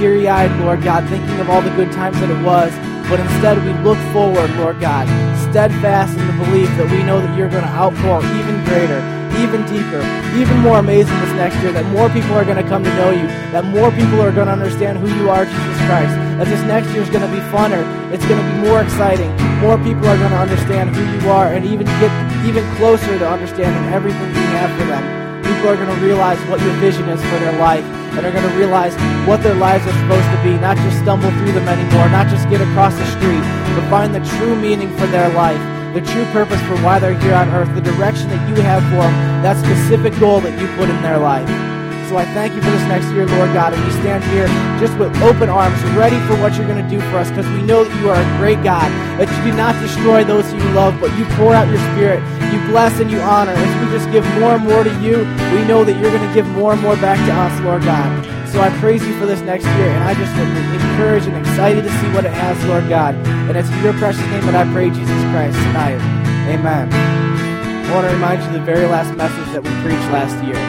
teary 0.01 0.27
eyed, 0.27 0.51
Lord 0.59 0.81
God, 0.81 1.07
thinking 1.09 1.39
of 1.39 1.49
all 1.49 1.61
the 1.61 1.69
good 1.71 1.91
times 1.91 2.19
that 2.21 2.29
it 2.29 2.43
was, 2.43 2.73
but 3.11 3.19
instead 3.19 3.59
we 3.67 3.75
look 3.83 3.99
forward, 4.15 4.49
Lord 4.55 4.79
God, 4.79 5.03
steadfast 5.51 6.17
in 6.17 6.25
the 6.31 6.45
belief 6.47 6.71
that 6.79 6.87
we 6.87 7.03
know 7.03 7.19
that 7.19 7.35
you're 7.37 7.51
going 7.51 7.67
to 7.67 7.75
outpour 7.75 8.23
even 8.39 8.55
greater, 8.63 9.03
even 9.35 9.67
deeper, 9.67 9.99
even 10.39 10.55
more 10.63 10.79
amazing 10.79 11.11
this 11.19 11.35
next 11.35 11.59
year, 11.59 11.75
that 11.75 11.83
more 11.91 12.07
people 12.15 12.31
are 12.39 12.47
going 12.47 12.55
to 12.55 12.63
come 12.63 12.87
to 12.87 12.93
know 12.95 13.11
you, 13.11 13.27
that 13.51 13.67
more 13.67 13.91
people 13.91 14.23
are 14.23 14.31
going 14.31 14.47
to 14.47 14.55
understand 14.55 14.95
who 14.97 15.11
you 15.19 15.29
are, 15.29 15.43
Jesus 15.43 15.79
Christ, 15.91 16.15
that 16.39 16.47
this 16.47 16.63
next 16.71 16.87
year 16.95 17.03
is 17.03 17.11
going 17.11 17.27
to 17.27 17.33
be 17.35 17.43
funner, 17.51 17.83
it's 18.15 18.23
going 18.31 18.39
to 18.39 18.47
be 18.47 18.57
more 18.63 18.79
exciting, 18.79 19.27
more 19.59 19.75
people 19.83 20.07
are 20.07 20.15
going 20.15 20.31
to 20.31 20.39
understand 20.39 20.95
who 20.95 21.03
you 21.03 21.27
are 21.35 21.51
and 21.51 21.67
even 21.67 21.83
get 21.99 22.15
even 22.47 22.63
closer 22.79 23.11
to 23.19 23.27
understanding 23.27 23.83
everything 23.91 24.23
you 24.31 24.47
have 24.55 24.71
for 24.79 24.87
them. 24.87 25.20
People 25.51 25.67
are 25.67 25.75
going 25.75 25.93
to 25.93 26.05
realize 26.05 26.39
what 26.47 26.61
your 26.61 26.71
vision 26.79 27.09
is 27.09 27.21
for 27.23 27.37
their 27.43 27.59
life 27.59 27.83
and 27.83 28.25
are 28.25 28.31
going 28.31 28.49
to 28.49 28.57
realize 28.57 28.95
what 29.27 29.43
their 29.43 29.53
lives 29.53 29.85
are 29.85 29.91
supposed 29.99 30.29
to 30.31 30.39
be, 30.43 30.55
not 30.57 30.77
just 30.77 30.97
stumble 30.99 31.29
through 31.31 31.51
them 31.51 31.67
anymore, 31.67 32.07
not 32.07 32.27
just 32.27 32.49
get 32.49 32.61
across 32.61 32.95
the 32.95 33.05
street, 33.19 33.43
but 33.75 33.83
find 33.89 34.15
the 34.15 34.23
true 34.37 34.55
meaning 34.55 34.89
for 34.95 35.07
their 35.07 35.27
life, 35.33 35.59
the 35.93 35.99
true 36.13 36.23
purpose 36.31 36.61
for 36.61 36.77
why 36.77 36.99
they're 36.99 37.19
here 37.19 37.35
on 37.35 37.49
earth, 37.49 37.67
the 37.75 37.81
direction 37.81 38.29
that 38.29 38.47
you 38.47 38.63
have 38.63 38.81
for 38.83 39.03
them, 39.03 39.43
that 39.43 39.57
specific 39.57 40.17
goal 40.21 40.39
that 40.39 40.57
you 40.57 40.67
put 40.77 40.89
in 40.89 41.01
their 41.03 41.17
life. 41.17 41.70
So 42.11 42.17
I 42.17 42.25
thank 42.35 42.51
you 42.51 42.59
for 42.59 42.67
this 42.67 42.83
next 42.91 43.07
year, 43.15 43.23
Lord 43.23 43.55
God, 43.55 43.71
and 43.71 43.79
we 43.87 43.91
stand 44.03 44.19
here 44.35 44.43
just 44.83 44.91
with 44.99 45.15
open 45.23 45.47
arms, 45.47 45.79
ready 45.95 46.19
for 46.27 46.35
what 46.43 46.59
you're 46.59 46.67
going 46.67 46.83
to 46.83 46.91
do 46.91 46.99
for 47.07 47.23
us, 47.23 47.31
because 47.31 47.47
we 47.55 47.63
know 47.63 47.87
that 47.87 47.95
you 48.03 48.11
are 48.11 48.19
a 48.19 48.27
great 48.35 48.59
God, 48.67 48.91
that 49.15 49.31
you 49.31 49.39
do 49.47 49.55
not 49.55 49.79
destroy 49.79 50.27
those 50.27 50.43
who 50.51 50.59
you 50.59 50.71
love, 50.75 50.91
but 50.99 51.07
you 51.15 51.23
pour 51.39 51.55
out 51.55 51.71
your 51.71 51.79
spirit, 51.95 52.19
you 52.51 52.59
bless 52.67 52.99
and 52.99 53.07
you 53.07 53.23
honor. 53.23 53.55
As 53.55 53.71
we 53.79 53.95
just 53.95 54.11
give 54.11 54.27
more 54.43 54.59
and 54.59 54.67
more 54.67 54.83
to 54.83 54.91
you, 54.99 55.23
we 55.55 55.63
know 55.63 55.87
that 55.87 55.95
you're 56.03 56.11
going 56.11 56.27
to 56.27 56.33
give 56.35 56.43
more 56.51 56.75
and 56.75 56.83
more 56.83 56.99
back 56.99 57.15
to 57.15 57.31
us, 57.31 57.55
Lord 57.63 57.87
God. 57.87 58.11
So 58.51 58.59
I 58.59 58.67
praise 58.83 59.07
you 59.07 59.15
for 59.15 59.23
this 59.23 59.39
next 59.47 59.63
year, 59.79 59.95
and 59.95 60.03
I 60.03 60.11
just 60.11 60.35
am 60.35 60.51
encouraged 60.51 61.31
and 61.31 61.39
excited 61.39 61.87
to 61.87 61.91
see 62.03 62.11
what 62.11 62.27
it 62.27 62.35
has, 62.35 62.59
Lord 62.67 62.91
God. 62.91 63.15
And 63.47 63.55
it's 63.55 63.71
in 63.71 63.87
your 63.87 63.95
precious 63.95 64.27
name 64.35 64.43
that 64.51 64.55
I 64.59 64.67
pray, 64.75 64.91
Jesus 64.91 65.21
Christ, 65.31 65.55
tonight. 65.71 66.03
Amen. 66.51 66.91
I 66.91 67.95
want 67.95 68.03
to 68.03 68.11
remind 68.11 68.43
you 68.43 68.51
of 68.51 68.53
the 68.59 68.67
very 68.67 68.83
last 68.83 69.15
message 69.15 69.47
that 69.55 69.63
we 69.63 69.71
preached 69.79 70.11
last 70.11 70.35
year, 70.43 70.59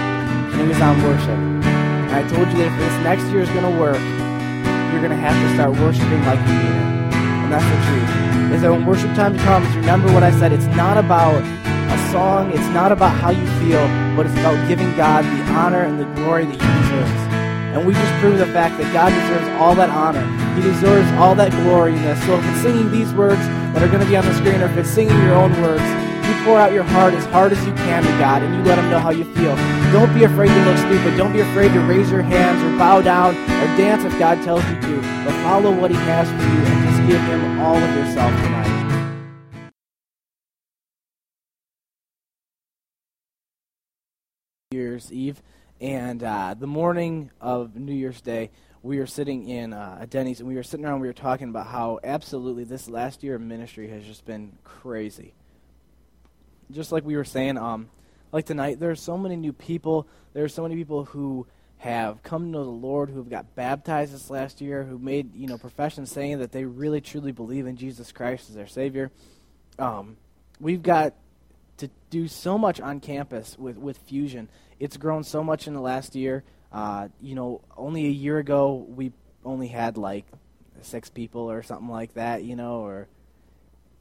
and 0.53 0.61
it 0.61 0.69
was 0.69 0.81
on 0.81 1.01
worship. 1.03 1.41
And 1.65 2.13
I 2.13 2.23
told 2.29 2.47
you 2.53 2.59
that 2.61 2.69
if 2.69 2.77
this 2.79 2.97
next 3.03 3.25
year 3.33 3.41
is 3.41 3.49
going 3.51 3.65
to 3.65 3.77
work, 3.81 4.01
you're 4.93 5.01
going 5.01 5.17
to 5.17 5.23
have 5.25 5.33
to 5.33 5.49
start 5.57 5.73
worshiping 5.81 6.21
like 6.29 6.39
you 6.45 6.53
mean 6.53 6.77
it. 6.77 6.89
And 7.17 7.49
that's 7.53 7.65
the 7.65 7.79
truth. 7.89 8.53
Is 8.53 8.61
that 8.63 8.71
when 8.71 8.85
worship 8.85 9.15
time 9.17 9.37
comes, 9.39 9.65
remember 9.75 10.13
what 10.13 10.23
I 10.23 10.31
said. 10.37 10.53
It's 10.53 10.69
not 10.77 10.99
about 10.99 11.41
a 11.41 11.99
song. 12.13 12.53
It's 12.53 12.69
not 12.77 12.93
about 12.93 13.17
how 13.17 13.31
you 13.31 13.47
feel, 13.65 13.81
but 14.15 14.27
it's 14.27 14.37
about 14.37 14.61
giving 14.69 14.95
God 14.97 15.25
the 15.25 15.41
honor 15.53 15.83
and 15.83 15.99
the 15.99 16.05
glory 16.21 16.45
that 16.45 16.61
He 16.61 16.69
deserves. 16.85 17.33
And 17.73 17.87
we 17.87 17.95
just 17.95 18.13
prove 18.21 18.37
the 18.37 18.53
fact 18.53 18.77
that 18.77 18.93
God 18.93 19.09
deserves 19.09 19.49
all 19.57 19.75
that 19.77 19.89
honor. 19.89 20.21
He 20.53 20.61
deserves 20.61 21.09
all 21.17 21.35
that 21.37 21.51
glory 21.65 21.97
in 21.97 22.03
this. 22.03 22.21
So 22.27 22.37
if 22.37 22.45
it's 22.45 22.61
singing 22.61 22.93
these 22.93 23.13
words 23.15 23.41
that 23.73 23.83
are 23.83 23.89
going 23.89 24.05
to 24.05 24.07
be 24.07 24.17
on 24.17 24.25
the 24.27 24.35
screen, 24.35 24.61
or 24.61 24.67
if 24.67 24.77
it's 24.77 24.91
singing 24.91 25.17
your 25.25 25.33
own 25.33 25.51
words, 25.63 25.81
you 26.33 26.45
pour 26.45 26.59
out 26.59 26.73
your 26.73 26.83
heart 26.83 27.15
as 27.15 27.25
hard 27.27 27.53
as 27.53 27.67
you 27.67 27.73
can 27.75 28.03
to 28.03 28.09
God, 28.19 28.43
and 28.43 28.55
you 28.55 28.62
let 28.62 28.79
Him 28.79 28.91
know 28.91 28.99
how 28.99 29.11
you 29.11 29.25
feel. 29.35 29.55
Don't 29.93 30.12
be 30.15 30.25
afraid 30.25 30.49
to 30.49 30.65
look 30.65 30.79
stupid. 30.79 31.17
Don't 31.17 31.33
be 31.33 31.41
afraid 31.41 31.73
to 31.73 31.81
raise 31.81 32.11
your 32.11 32.23
hands 32.23 32.62
or 32.62 32.79
bow 32.79 33.03
down 33.03 33.35
or 33.35 33.77
dance 33.77 34.05
if 34.05 34.19
God 34.19 34.43
tells 34.43 34.65
you 34.69 34.81
to. 34.81 34.97
But 35.25 35.33
follow 35.43 35.79
what 35.79 35.91
He 35.91 35.97
has 35.99 36.29
for 36.29 36.37
you 36.37 36.62
and 36.65 36.89
just 36.89 37.09
give 37.09 37.21
Him 37.21 37.61
all 37.61 37.77
of 37.77 37.97
yourself 37.97 38.33
tonight. 38.43 38.62
New 44.71 44.79
Year's 44.79 45.12
Eve, 45.12 45.43
and 45.81 46.23
uh, 46.23 46.55
the 46.59 46.67
morning 46.67 47.31
of 47.41 47.77
New 47.77 47.95
Year's 47.95 48.23
Day, 48.23 48.51
we 48.83 48.99
were 48.99 49.07
sitting 49.07 49.49
in 49.49 49.75
uh, 49.75 49.99
a 50.01 50.07
Denny's, 50.07 50.41
and 50.41 50.49
we 50.49 50.55
were 50.55 50.62
sitting 50.62 50.87
around. 50.87 50.95
And 50.95 51.03
we 51.03 51.09
were 51.09 51.12
talking 51.12 51.51
about 51.51 51.67
how 51.67 52.01
absolutely 52.03 52.65
this 52.65 52.89
last 52.89 53.23
year 53.23 53.35
of 53.35 53.43
ministry 53.43 53.89
has 53.91 54.05
just 54.05 54.25
been 54.25 54.53
crazy. 54.65 55.35
Just 56.71 56.92
like 56.92 57.04
we 57.04 57.16
were 57.16 57.25
saying, 57.25 57.59
um, 57.59 57.88
like 58.33 58.47
tonight, 58.47 58.81
there 58.81 58.90
are 58.90 58.97
so 58.97 59.19
many 59.19 59.37
new 59.37 59.52
people. 59.52 60.07
There 60.33 60.45
are 60.45 60.49
so 60.49 60.62
many 60.62 60.76
people 60.76 61.04
who 61.04 61.47
have 61.78 62.23
come 62.23 62.45
to 62.45 62.49
know 62.49 62.64
the 62.64 62.71
Lord, 62.71 63.11
who 63.11 63.16
have 63.16 63.28
got 63.28 63.57
baptized 63.57 64.14
this 64.14 64.31
last 64.31 64.61
year, 64.61 64.85
who 64.85 64.99
made 64.99 65.35
you 65.35 65.49
know 65.49 65.59
professions 65.59 66.12
saying 66.12 66.38
that 66.38 66.52
they 66.52 66.64
really 66.64 67.00
truly 67.00 67.33
believe 67.33 67.66
in 67.66 67.76
Jesus 67.76 68.12
Christ 68.12 68.49
as 68.49 68.54
their 68.54 68.69
Savior. 68.69 69.11
Um, 69.78 70.16
we've 70.61 70.83
got 70.83 71.14
to 71.78 71.90
do 72.11 72.28
so 72.28 72.57
much 72.57 72.81
on 72.81 73.00
campus 73.00 73.59
with, 73.59 73.76
with 73.76 73.99
Fusion. 73.99 74.49
It's 74.78 74.97
grown 74.97 75.25
so 75.25 75.42
much 75.42 75.66
in 75.66 75.75
the 75.75 75.81
last 75.81 76.14
year. 76.14 76.45
Uh, 76.71 77.09
you 77.21 77.35
know, 77.35 77.61
only 77.76 78.07
a 78.07 78.11
year 78.11 78.38
ago 78.38 78.87
we 78.88 79.12
only 79.45 79.66
had 79.66 79.97
like 79.97 80.25
six 80.83 81.11
people 81.11 81.50
or 81.50 81.62
something 81.62 81.88
like 81.88 82.14
that. 82.14 82.45
You 82.45 82.54
know, 82.54 82.83
or 82.83 83.09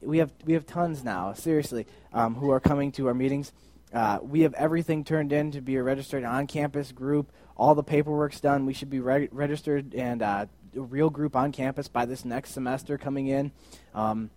we 0.02 0.18
have 0.18 0.32
we 0.44 0.52
have 0.54 0.66
tons 0.66 1.04
now. 1.04 1.32
Seriously, 1.32 1.86
um, 2.12 2.34
who 2.34 2.50
are 2.50 2.60
coming 2.60 2.92
to 2.92 3.08
our 3.08 3.14
meetings. 3.14 3.52
Uh, 3.92 4.18
we 4.22 4.40
have 4.40 4.54
everything 4.54 5.04
turned 5.04 5.32
in 5.32 5.50
to 5.50 5.60
be 5.60 5.76
a 5.76 5.82
registered 5.82 6.24
on-campus 6.24 6.92
group. 6.92 7.30
All 7.58 7.74
the 7.74 7.82
paperwork's 7.82 8.40
done. 8.40 8.64
We 8.64 8.72
should 8.72 8.88
be 8.88 9.00
re- 9.00 9.28
registered 9.30 9.94
and 9.94 10.22
uh, 10.22 10.46
a 10.74 10.80
real 10.80 11.10
group 11.10 11.36
on 11.36 11.52
campus 11.52 11.88
by 11.88 12.06
this 12.06 12.24
next 12.24 12.52
semester 12.52 12.96
coming 12.96 13.26
in. 13.26 13.52
Um, 13.94 14.30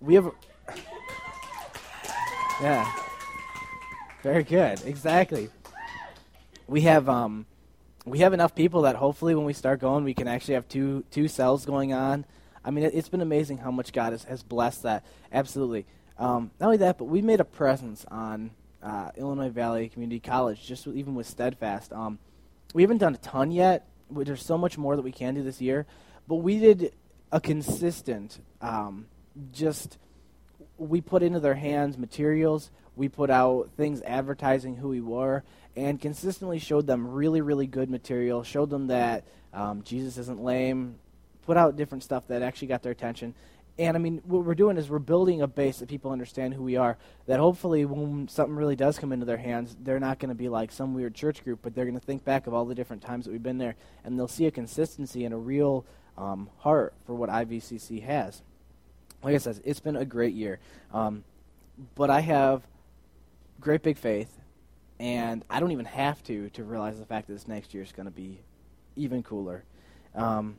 we 0.00 0.14
have. 0.14 0.30
Yeah. 2.60 2.90
Very 4.22 4.42
good. 4.42 4.82
Exactly. 4.84 5.48
We 6.66 6.80
have 6.82 7.08
um, 7.08 7.46
we 8.04 8.18
have 8.18 8.32
enough 8.32 8.54
people 8.54 8.82
that 8.82 8.96
hopefully 8.96 9.34
when 9.34 9.44
we 9.44 9.52
start 9.52 9.80
going, 9.80 10.02
we 10.02 10.14
can 10.14 10.26
actually 10.26 10.54
have 10.54 10.68
two 10.68 11.04
two 11.10 11.28
cells 11.28 11.64
going 11.64 11.92
on. 11.92 12.24
I 12.68 12.70
mean, 12.70 12.84
it, 12.84 12.92
has 12.92 13.08
been 13.08 13.22
amazing 13.22 13.56
how 13.56 13.70
much 13.70 13.94
God 13.94 14.12
has, 14.12 14.24
has 14.24 14.42
blessed 14.42 14.82
that. 14.82 15.02
Absolutely. 15.32 15.86
Um, 16.18 16.50
not 16.60 16.66
only 16.66 16.76
that, 16.76 16.98
but 16.98 17.06
we 17.06 17.22
made 17.22 17.40
a 17.40 17.44
presence 17.44 18.04
on 18.10 18.50
uh, 18.82 19.10
Illinois 19.16 19.48
Valley 19.48 19.88
Community 19.88 20.20
College, 20.20 20.66
just 20.66 20.86
with, 20.86 20.94
even 20.94 21.14
with 21.14 21.26
Steadfast. 21.26 21.94
Um, 21.94 22.18
we 22.74 22.82
haven't 22.82 22.98
done 22.98 23.14
a 23.14 23.18
ton 23.18 23.52
yet. 23.52 23.88
There's 24.10 24.44
so 24.44 24.58
much 24.58 24.76
more 24.76 24.96
that 24.96 25.02
we 25.02 25.12
can 25.12 25.32
do 25.32 25.42
this 25.42 25.62
year, 25.62 25.86
but 26.28 26.36
we 26.36 26.58
did 26.58 26.92
a 27.32 27.40
consistent, 27.40 28.38
um, 28.60 29.06
just 29.50 29.96
we 30.76 31.00
put 31.00 31.22
into 31.22 31.40
their 31.40 31.54
hands 31.54 31.96
materials. 31.96 32.70
We 32.96 33.08
put 33.08 33.30
out 33.30 33.70
things 33.78 34.02
advertising 34.02 34.76
who 34.76 34.88
we 34.88 35.00
were, 35.00 35.42
and 35.74 35.98
consistently 35.98 36.58
showed 36.58 36.86
them 36.86 37.08
really, 37.08 37.40
really 37.40 37.66
good 37.66 37.88
material. 37.88 38.42
Showed 38.42 38.68
them 38.68 38.88
that 38.88 39.24
um, 39.54 39.82
Jesus 39.84 40.18
isn't 40.18 40.42
lame. 40.42 40.96
Put 41.48 41.56
out 41.56 41.74
different 41.74 42.04
stuff 42.04 42.28
that 42.28 42.42
actually 42.42 42.68
got 42.68 42.82
their 42.84 42.92
attention. 42.92 43.34
And 43.80 43.96
I 43.96 44.00
mean, 44.00 44.20
what 44.24 44.44
we're 44.44 44.54
doing 44.54 44.76
is 44.76 44.88
we're 44.90 45.00
building 45.00 45.40
a 45.40 45.48
base 45.48 45.78
that 45.78 45.88
people 45.88 46.12
understand 46.12 46.52
who 46.52 46.62
we 46.62 46.76
are. 46.76 46.96
That 47.26 47.40
hopefully, 47.40 47.84
when 47.84 48.28
something 48.28 48.54
really 48.54 48.76
does 48.76 48.98
come 48.98 49.12
into 49.12 49.26
their 49.26 49.36
hands, 49.38 49.76
they're 49.82 49.98
not 49.98 50.20
going 50.20 50.28
to 50.28 50.34
be 50.34 50.48
like 50.48 50.70
some 50.70 50.94
weird 50.94 51.14
church 51.14 51.42
group, 51.42 51.60
but 51.62 51.74
they're 51.74 51.84
going 51.86 51.98
to 51.98 52.04
think 52.04 52.24
back 52.24 52.46
of 52.46 52.54
all 52.54 52.64
the 52.64 52.74
different 52.74 53.02
times 53.02 53.24
that 53.24 53.32
we've 53.32 53.42
been 53.42 53.58
there, 53.58 53.74
and 54.04 54.16
they'll 54.16 54.28
see 54.28 54.46
a 54.46 54.50
consistency 54.52 55.24
and 55.24 55.34
a 55.34 55.38
real 55.38 55.84
um, 56.16 56.50
heart 56.58 56.94
for 57.04 57.14
what 57.14 57.30
IVCC 57.30 58.02
has 58.04 58.42
like 59.22 59.34
I 59.34 59.38
said, 59.38 59.60
it's 59.64 59.80
been 59.80 59.96
a 59.96 60.04
great 60.04 60.34
year. 60.34 60.58
Um, 60.92 61.24
but 61.94 62.10
I 62.10 62.20
have 62.20 62.62
great 63.60 63.82
big 63.82 63.96
faith, 63.96 64.32
and 64.98 65.44
I 65.50 65.60
don't 65.60 65.72
even 65.72 65.84
have 65.86 66.22
to 66.24 66.50
to 66.50 66.64
realize 66.64 66.98
the 66.98 67.06
fact 67.06 67.26
that 67.28 67.34
this 67.34 67.48
next 67.48 67.74
year 67.74 67.82
is 67.82 67.92
going 67.92 68.06
to 68.06 68.12
be 68.12 68.40
even 68.96 69.22
cooler. 69.22 69.64
Um, 70.14 70.56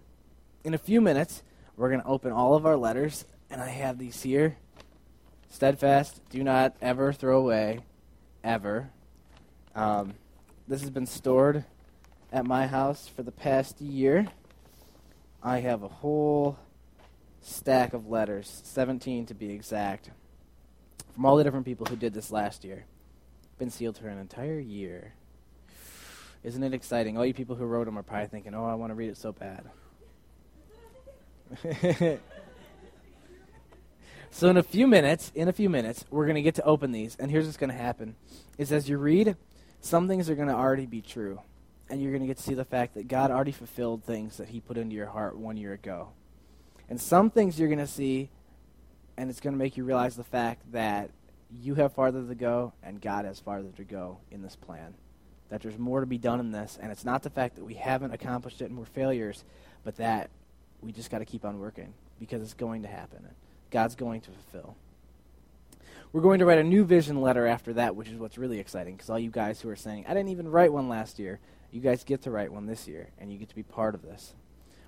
in 0.63 0.73
a 0.73 0.77
few 0.77 1.01
minutes, 1.01 1.43
we're 1.77 1.89
going 1.89 2.01
to 2.01 2.07
open 2.07 2.31
all 2.31 2.55
of 2.55 2.65
our 2.65 2.75
letters, 2.75 3.25
and 3.49 3.61
I 3.61 3.69
have 3.69 3.97
these 3.97 4.21
here. 4.21 4.57
Steadfast, 5.49 6.21
do 6.29 6.43
not 6.43 6.75
ever 6.81 7.13
throw 7.13 7.39
away, 7.39 7.79
ever. 8.43 8.89
Um, 9.73 10.13
this 10.67 10.81
has 10.81 10.89
been 10.89 11.05
stored 11.05 11.63
at 12.31 12.45
my 12.45 12.67
house 12.67 13.07
for 13.07 13.23
the 13.23 13.31
past 13.31 13.81
year. 13.81 14.27
I 15.41 15.59
have 15.59 15.83
a 15.83 15.87
whole 15.87 16.59
stack 17.41 17.93
of 17.93 18.09
letters, 18.09 18.61
17 18.65 19.25
to 19.27 19.33
be 19.33 19.51
exact, 19.51 20.11
from 21.15 21.25
all 21.25 21.37
the 21.37 21.43
different 21.43 21.65
people 21.65 21.85
who 21.85 21.95
did 21.95 22.13
this 22.13 22.31
last 22.31 22.63
year. 22.65 22.85
Been 23.57 23.69
sealed 23.69 23.97
for 23.97 24.09
an 24.09 24.19
entire 24.19 24.59
year. 24.59 25.13
Isn't 26.43 26.63
it 26.63 26.73
exciting? 26.73 27.17
All 27.17 27.25
you 27.25 27.33
people 27.33 27.55
who 27.55 27.65
wrote 27.65 27.85
them 27.85 27.97
are 27.97 28.03
probably 28.03 28.27
thinking, 28.27 28.53
oh, 28.53 28.65
I 28.65 28.75
want 28.75 28.91
to 28.91 28.95
read 28.95 29.09
it 29.09 29.17
so 29.17 29.31
bad. 29.31 29.65
so 34.31 34.49
in 34.49 34.57
a 34.57 34.63
few 34.63 34.87
minutes, 34.87 35.31
in 35.35 35.47
a 35.47 35.53
few 35.53 35.69
minutes, 35.69 36.05
we're 36.09 36.25
going 36.25 36.35
to 36.35 36.41
get 36.41 36.55
to 36.55 36.63
open 36.63 36.91
these, 36.91 37.15
and 37.19 37.31
here's 37.31 37.45
what's 37.45 37.57
going 37.57 37.71
to 37.71 37.75
happen: 37.75 38.15
is 38.57 38.71
as 38.71 38.87
you 38.87 38.97
read, 38.97 39.35
some 39.81 40.07
things 40.07 40.29
are 40.29 40.35
going 40.35 40.47
to 40.47 40.53
already 40.53 40.85
be 40.85 41.01
true, 41.01 41.41
and 41.89 42.01
you're 42.01 42.11
going 42.11 42.21
to 42.21 42.27
get 42.27 42.37
to 42.37 42.43
see 42.43 42.53
the 42.53 42.65
fact 42.65 42.93
that 42.95 43.07
God 43.07 43.31
already 43.31 43.51
fulfilled 43.51 44.03
things 44.03 44.37
that 44.37 44.49
He 44.49 44.59
put 44.59 44.77
into 44.77 44.95
your 44.95 45.07
heart 45.07 45.37
one 45.37 45.57
year 45.57 45.73
ago, 45.73 46.09
and 46.89 47.01
some 47.01 47.29
things 47.29 47.59
you're 47.59 47.69
going 47.69 47.79
to 47.79 47.87
see, 47.87 48.29
and 49.17 49.29
it's 49.29 49.39
going 49.39 49.53
to 49.53 49.59
make 49.59 49.75
you 49.77 49.83
realize 49.83 50.15
the 50.15 50.23
fact 50.23 50.71
that 50.71 51.09
you 51.51 51.75
have 51.75 51.93
farther 51.93 52.23
to 52.23 52.35
go, 52.35 52.73
and 52.83 53.01
God 53.01 53.25
has 53.25 53.39
farther 53.39 53.71
to 53.77 53.83
go 53.83 54.19
in 54.29 54.41
this 54.41 54.55
plan. 54.55 54.93
That 55.49 55.63
there's 55.63 55.79
more 55.79 55.99
to 55.99 56.05
be 56.05 56.19
done 56.19 56.39
in 56.39 56.51
this, 56.51 56.77
and 56.79 56.91
it's 56.91 57.05
not 57.05 57.23
the 57.23 57.31
fact 57.31 57.55
that 57.55 57.65
we 57.65 57.73
haven't 57.73 58.13
accomplished 58.13 58.61
it 58.61 58.65
and 58.65 58.77
we're 58.77 58.85
failures, 58.85 59.43
but 59.83 59.97
that 59.97 60.29
we 60.81 60.91
just 60.91 61.09
got 61.09 61.19
to 61.19 61.25
keep 61.25 61.45
on 61.45 61.59
working 61.59 61.93
because 62.19 62.41
it's 62.41 62.53
going 62.53 62.83
to 62.83 62.87
happen. 62.87 63.27
God's 63.71 63.95
going 63.95 64.21
to 64.21 64.31
fulfill. 64.31 64.75
We're 66.11 66.21
going 66.21 66.39
to 66.39 66.45
write 66.45 66.57
a 66.57 66.63
new 66.63 66.83
vision 66.83 67.21
letter 67.21 67.45
after 67.45 67.73
that, 67.73 67.95
which 67.95 68.07
is 68.09 68.17
what's 68.17 68.37
really 68.37 68.59
exciting 68.59 68.95
because 68.95 69.09
all 69.09 69.19
you 69.19 69.29
guys 69.29 69.61
who 69.61 69.69
are 69.69 69.75
saying, 69.75 70.05
I 70.07 70.13
didn't 70.13 70.29
even 70.29 70.47
write 70.47 70.73
one 70.73 70.89
last 70.89 71.19
year, 71.19 71.39
you 71.71 71.81
guys 71.81 72.03
get 72.03 72.23
to 72.23 72.31
write 72.31 72.51
one 72.51 72.65
this 72.65 72.87
year, 72.87 73.09
and 73.19 73.31
you 73.31 73.37
get 73.37 73.49
to 73.49 73.55
be 73.55 73.61
part 73.61 73.93
of 73.93 74.01
this. 74.01 74.33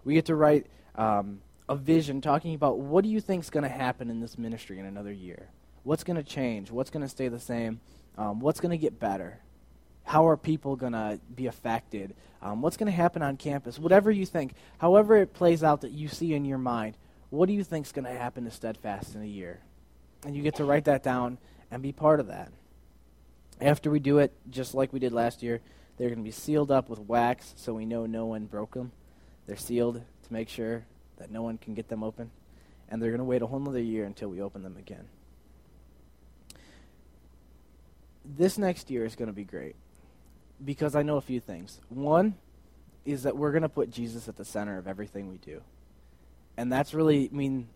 We 0.03 0.15
get 0.15 0.25
to 0.25 0.35
write 0.35 0.65
um, 0.95 1.41
a 1.69 1.75
vision 1.75 2.21
talking 2.21 2.55
about 2.55 2.79
what 2.79 3.03
do 3.03 3.09
you 3.09 3.21
think 3.21 3.43
is 3.43 3.51
going 3.51 3.63
to 3.63 3.69
happen 3.69 4.09
in 4.09 4.19
this 4.19 4.37
ministry 4.37 4.79
in 4.79 4.85
another 4.85 5.11
year? 5.11 5.49
What's 5.83 6.03
going 6.03 6.17
to 6.17 6.23
change? 6.23 6.71
What's 6.71 6.89
going 6.89 7.03
to 7.03 7.09
stay 7.09 7.27
the 7.27 7.39
same? 7.39 7.81
Um, 8.17 8.39
what's 8.39 8.59
going 8.59 8.71
to 8.71 8.77
get 8.77 8.99
better? 8.99 9.41
How 10.03 10.27
are 10.27 10.37
people 10.37 10.75
going 10.75 10.93
to 10.93 11.19
be 11.33 11.47
affected? 11.47 12.15
Um, 12.41 12.61
what's 12.61 12.77
going 12.77 12.91
to 12.91 12.95
happen 12.95 13.21
on 13.21 13.37
campus? 13.37 13.77
Whatever 13.77 14.11
you 14.11 14.25
think, 14.25 14.53
however 14.79 15.17
it 15.17 15.33
plays 15.33 15.63
out 15.63 15.81
that 15.81 15.91
you 15.91 16.07
see 16.07 16.33
in 16.33 16.45
your 16.45 16.57
mind, 16.57 16.97
what 17.29 17.45
do 17.45 17.53
you 17.53 17.63
think 17.63 17.85
is 17.85 17.91
going 17.91 18.05
to 18.05 18.11
happen 18.11 18.43
to 18.45 18.51
Steadfast 18.51 19.15
in 19.15 19.21
a 19.21 19.25
year? 19.25 19.61
And 20.25 20.35
you 20.35 20.43
get 20.43 20.55
to 20.55 20.65
write 20.65 20.85
that 20.85 21.03
down 21.03 21.37
and 21.69 21.81
be 21.81 21.91
part 21.91 22.19
of 22.19 22.27
that. 22.27 22.51
After 23.59 23.89
we 23.91 23.99
do 23.99 24.17
it, 24.17 24.33
just 24.49 24.73
like 24.73 24.91
we 24.91 24.99
did 24.99 25.13
last 25.13 25.43
year, 25.43 25.61
they're 25.97 26.09
going 26.09 26.19
to 26.19 26.23
be 26.23 26.31
sealed 26.31 26.71
up 26.71 26.89
with 26.89 26.99
wax 26.99 27.53
so 27.55 27.73
we 27.73 27.85
know 27.85 28.05
no 28.05 28.25
one 28.25 28.45
broke 28.45 28.73
them. 28.73 28.91
They're 29.45 29.55
sealed 29.55 29.95
to 29.95 30.33
make 30.33 30.49
sure 30.49 30.85
that 31.17 31.31
no 31.31 31.43
one 31.43 31.57
can 31.57 31.73
get 31.73 31.87
them 31.87 32.03
open. 32.03 32.31
And 32.89 33.01
they're 33.01 33.11
going 33.11 33.19
to 33.19 33.25
wait 33.25 33.41
a 33.41 33.47
whole 33.47 33.67
other 33.69 33.79
year 33.79 34.05
until 34.05 34.29
we 34.29 34.41
open 34.41 34.63
them 34.63 34.77
again. 34.77 35.05
This 38.25 38.57
next 38.57 38.89
year 38.89 39.05
is 39.05 39.15
going 39.15 39.27
to 39.27 39.33
be 39.33 39.43
great 39.43 39.75
because 40.63 40.95
I 40.95 41.03
know 41.03 41.17
a 41.17 41.21
few 41.21 41.39
things. 41.39 41.79
One 41.89 42.35
is 43.05 43.23
that 43.23 43.35
we're 43.35 43.51
going 43.51 43.63
to 43.63 43.69
put 43.69 43.89
Jesus 43.89 44.27
at 44.27 44.37
the 44.37 44.45
center 44.45 44.77
of 44.77 44.87
everything 44.87 45.29
we 45.29 45.37
do. 45.37 45.61
And 46.57 46.71
that's 46.71 46.93
really, 46.93 47.29
I 47.31 47.35
mean, 47.35 47.67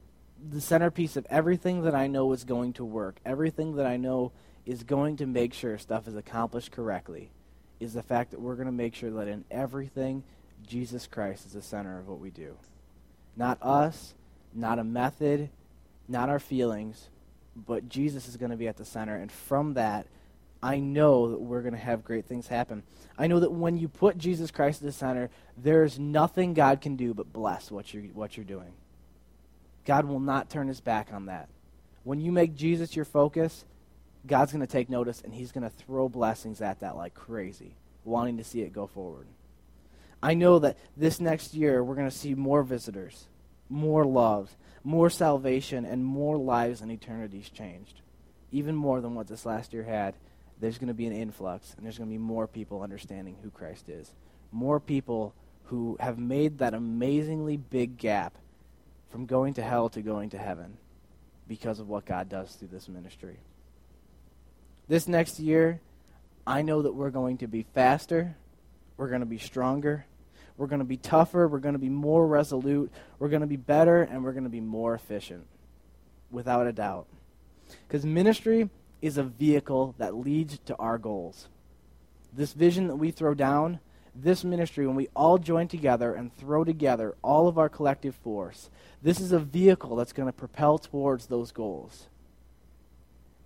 the 0.49 0.61
centerpiece 0.61 1.15
of 1.15 1.25
everything 1.29 1.83
that 1.83 1.95
I 1.95 2.07
know 2.07 2.31
is 2.33 2.43
going 2.43 2.73
to 2.73 2.85
work, 2.85 3.17
everything 3.25 3.75
that 3.77 3.85
I 3.85 3.97
know 3.97 4.31
is 4.65 4.83
going 4.83 5.17
to 5.17 5.25
make 5.25 5.53
sure 5.53 5.77
stuff 5.77 6.07
is 6.07 6.15
accomplished 6.15 6.71
correctly, 6.71 7.31
is 7.79 7.93
the 7.93 8.03
fact 8.03 8.31
that 8.31 8.41
we're 8.41 8.55
going 8.55 8.67
to 8.67 8.71
make 8.71 8.95
sure 8.95 9.11
that 9.11 9.27
in 9.27 9.45
everything, 9.49 10.23
Jesus 10.67 11.07
Christ 11.07 11.45
is 11.45 11.53
the 11.53 11.61
center 11.61 11.99
of 11.99 12.07
what 12.07 12.19
we 12.19 12.29
do. 12.29 12.57
Not 13.35 13.57
us, 13.61 14.13
not 14.53 14.79
a 14.79 14.83
method, 14.83 15.49
not 16.07 16.29
our 16.29 16.39
feelings, 16.39 17.09
but 17.55 17.89
Jesus 17.89 18.27
is 18.27 18.37
going 18.37 18.51
to 18.51 18.57
be 18.57 18.67
at 18.67 18.77
the 18.77 18.85
center. 18.85 19.15
And 19.15 19.31
from 19.31 19.73
that, 19.75 20.07
I 20.65 20.79
know 20.79 21.29
that 21.29 21.39
we're 21.39 21.61
going 21.61 21.75
to 21.75 21.79
have 21.79 22.03
great 22.03 22.25
things 22.25 22.47
happen. 22.47 22.81
I 23.19 23.27
know 23.27 23.39
that 23.39 23.51
when 23.51 23.77
you 23.77 23.87
put 23.87 24.17
Jesus 24.17 24.49
Christ 24.49 24.81
at 24.81 24.87
the 24.87 24.91
center, 24.91 25.29
there's 25.55 25.99
nothing 25.99 26.55
God 26.55 26.81
can 26.81 26.95
do 26.95 27.13
but 27.13 27.31
bless 27.31 27.69
what 27.69 27.93
you're, 27.93 28.05
what 28.05 28.35
you're 28.35 28.45
doing. 28.47 28.73
God 29.85 30.05
will 30.05 30.19
not 30.19 30.49
turn 30.49 30.67
his 30.67 30.81
back 30.81 31.09
on 31.13 31.27
that. 31.27 31.49
When 32.03 32.19
you 32.19 32.31
make 32.31 32.55
Jesus 32.55 32.95
your 32.95 33.05
focus, 33.05 33.63
God's 34.25 34.53
going 34.53 34.65
to 34.65 34.71
take 34.71 34.89
notice 34.89 35.21
and 35.21 35.35
he's 35.35 35.51
going 35.51 35.69
to 35.69 35.69
throw 35.69 36.09
blessings 36.09 36.61
at 36.61 36.79
that 36.79 36.97
like 36.97 37.13
crazy, 37.13 37.75
wanting 38.03 38.37
to 38.37 38.43
see 38.43 38.61
it 38.61 38.73
go 38.73 38.87
forward. 38.87 39.27
I 40.23 40.33
know 40.33 40.57
that 40.57 40.79
this 40.97 41.19
next 41.19 41.53
year 41.53 41.83
we're 41.83 41.93
going 41.93 42.09
to 42.09 42.17
see 42.17 42.33
more 42.33 42.63
visitors, 42.63 43.27
more 43.69 44.03
love, 44.03 44.57
more 44.83 45.11
salvation, 45.11 45.85
and 45.85 46.03
more 46.03 46.37
lives 46.37 46.81
and 46.81 46.91
eternities 46.91 47.51
changed, 47.51 48.01
even 48.51 48.75
more 48.75 48.99
than 48.99 49.13
what 49.13 49.27
this 49.27 49.45
last 49.45 49.71
year 49.71 49.83
had 49.83 50.15
there's 50.65 50.79
going 50.79 50.87
to 50.87 50.95
be 50.95 51.05
an 51.05 51.13
influx 51.13 51.75
and 51.77 51.85
there's 51.85 51.99
going 51.99 52.09
to 52.09 52.13
be 52.13 52.17
more 52.17 52.47
people 52.47 52.81
understanding 52.81 53.37
who 53.43 53.51
Christ 53.51 53.87
is. 53.87 54.11
More 54.51 54.79
people 54.79 55.35
who 55.65 55.95
have 55.99 56.17
made 56.17 56.57
that 56.57 56.73
amazingly 56.73 57.55
big 57.55 57.99
gap 57.99 58.35
from 59.11 59.27
going 59.27 59.53
to 59.53 59.61
hell 59.61 59.89
to 59.89 60.01
going 60.01 60.31
to 60.31 60.39
heaven 60.39 60.77
because 61.47 61.79
of 61.79 61.87
what 61.87 62.07
God 62.07 62.29
does 62.29 62.55
through 62.55 62.69
this 62.69 62.89
ministry. 62.89 63.37
This 64.87 65.07
next 65.07 65.39
year, 65.39 65.81
I 66.47 66.63
know 66.63 66.81
that 66.81 66.95
we're 66.95 67.11
going 67.11 67.37
to 67.37 67.47
be 67.47 67.67
faster, 67.75 68.35
we're 68.97 69.09
going 69.09 69.19
to 69.19 69.27
be 69.27 69.37
stronger, 69.37 70.07
we're 70.57 70.65
going 70.65 70.79
to 70.79 70.85
be 70.85 70.97
tougher, 70.97 71.47
we're 71.47 71.59
going 71.59 71.73
to 71.73 71.79
be 71.79 71.89
more 71.89 72.25
resolute, 72.25 72.91
we're 73.19 73.29
going 73.29 73.41
to 73.41 73.47
be 73.47 73.55
better, 73.55 74.01
and 74.01 74.23
we're 74.23 74.33
going 74.33 74.45
to 74.45 74.49
be 74.49 74.61
more 74.61 74.95
efficient, 74.95 75.45
without 76.31 76.65
a 76.65 76.73
doubt. 76.73 77.05
Because 77.87 78.03
ministry 78.03 78.71
is 79.05 79.17
a 79.17 79.23
vehicle 79.23 79.95
that 79.97 80.15
leads 80.15 80.59
to 80.65 80.75
our 80.77 80.97
goals. 80.97 81.47
This 82.33 82.53
vision 82.53 82.87
that 82.87 82.95
we 82.95 83.11
throw 83.11 83.33
down, 83.33 83.79
this 84.13 84.43
ministry, 84.43 84.87
when 84.87 84.95
we 84.95 85.09
all 85.15 85.37
join 85.37 85.67
together 85.67 86.13
and 86.13 86.35
throw 86.35 86.63
together 86.63 87.15
all 87.21 87.47
of 87.47 87.57
our 87.57 87.69
collective 87.69 88.15
force, 88.15 88.69
this 89.01 89.19
is 89.19 89.31
a 89.31 89.39
vehicle 89.39 89.95
that's 89.95 90.13
going 90.13 90.27
to 90.27 90.33
propel 90.33 90.77
towards 90.77 91.27
those 91.27 91.51
goals. 91.51 92.07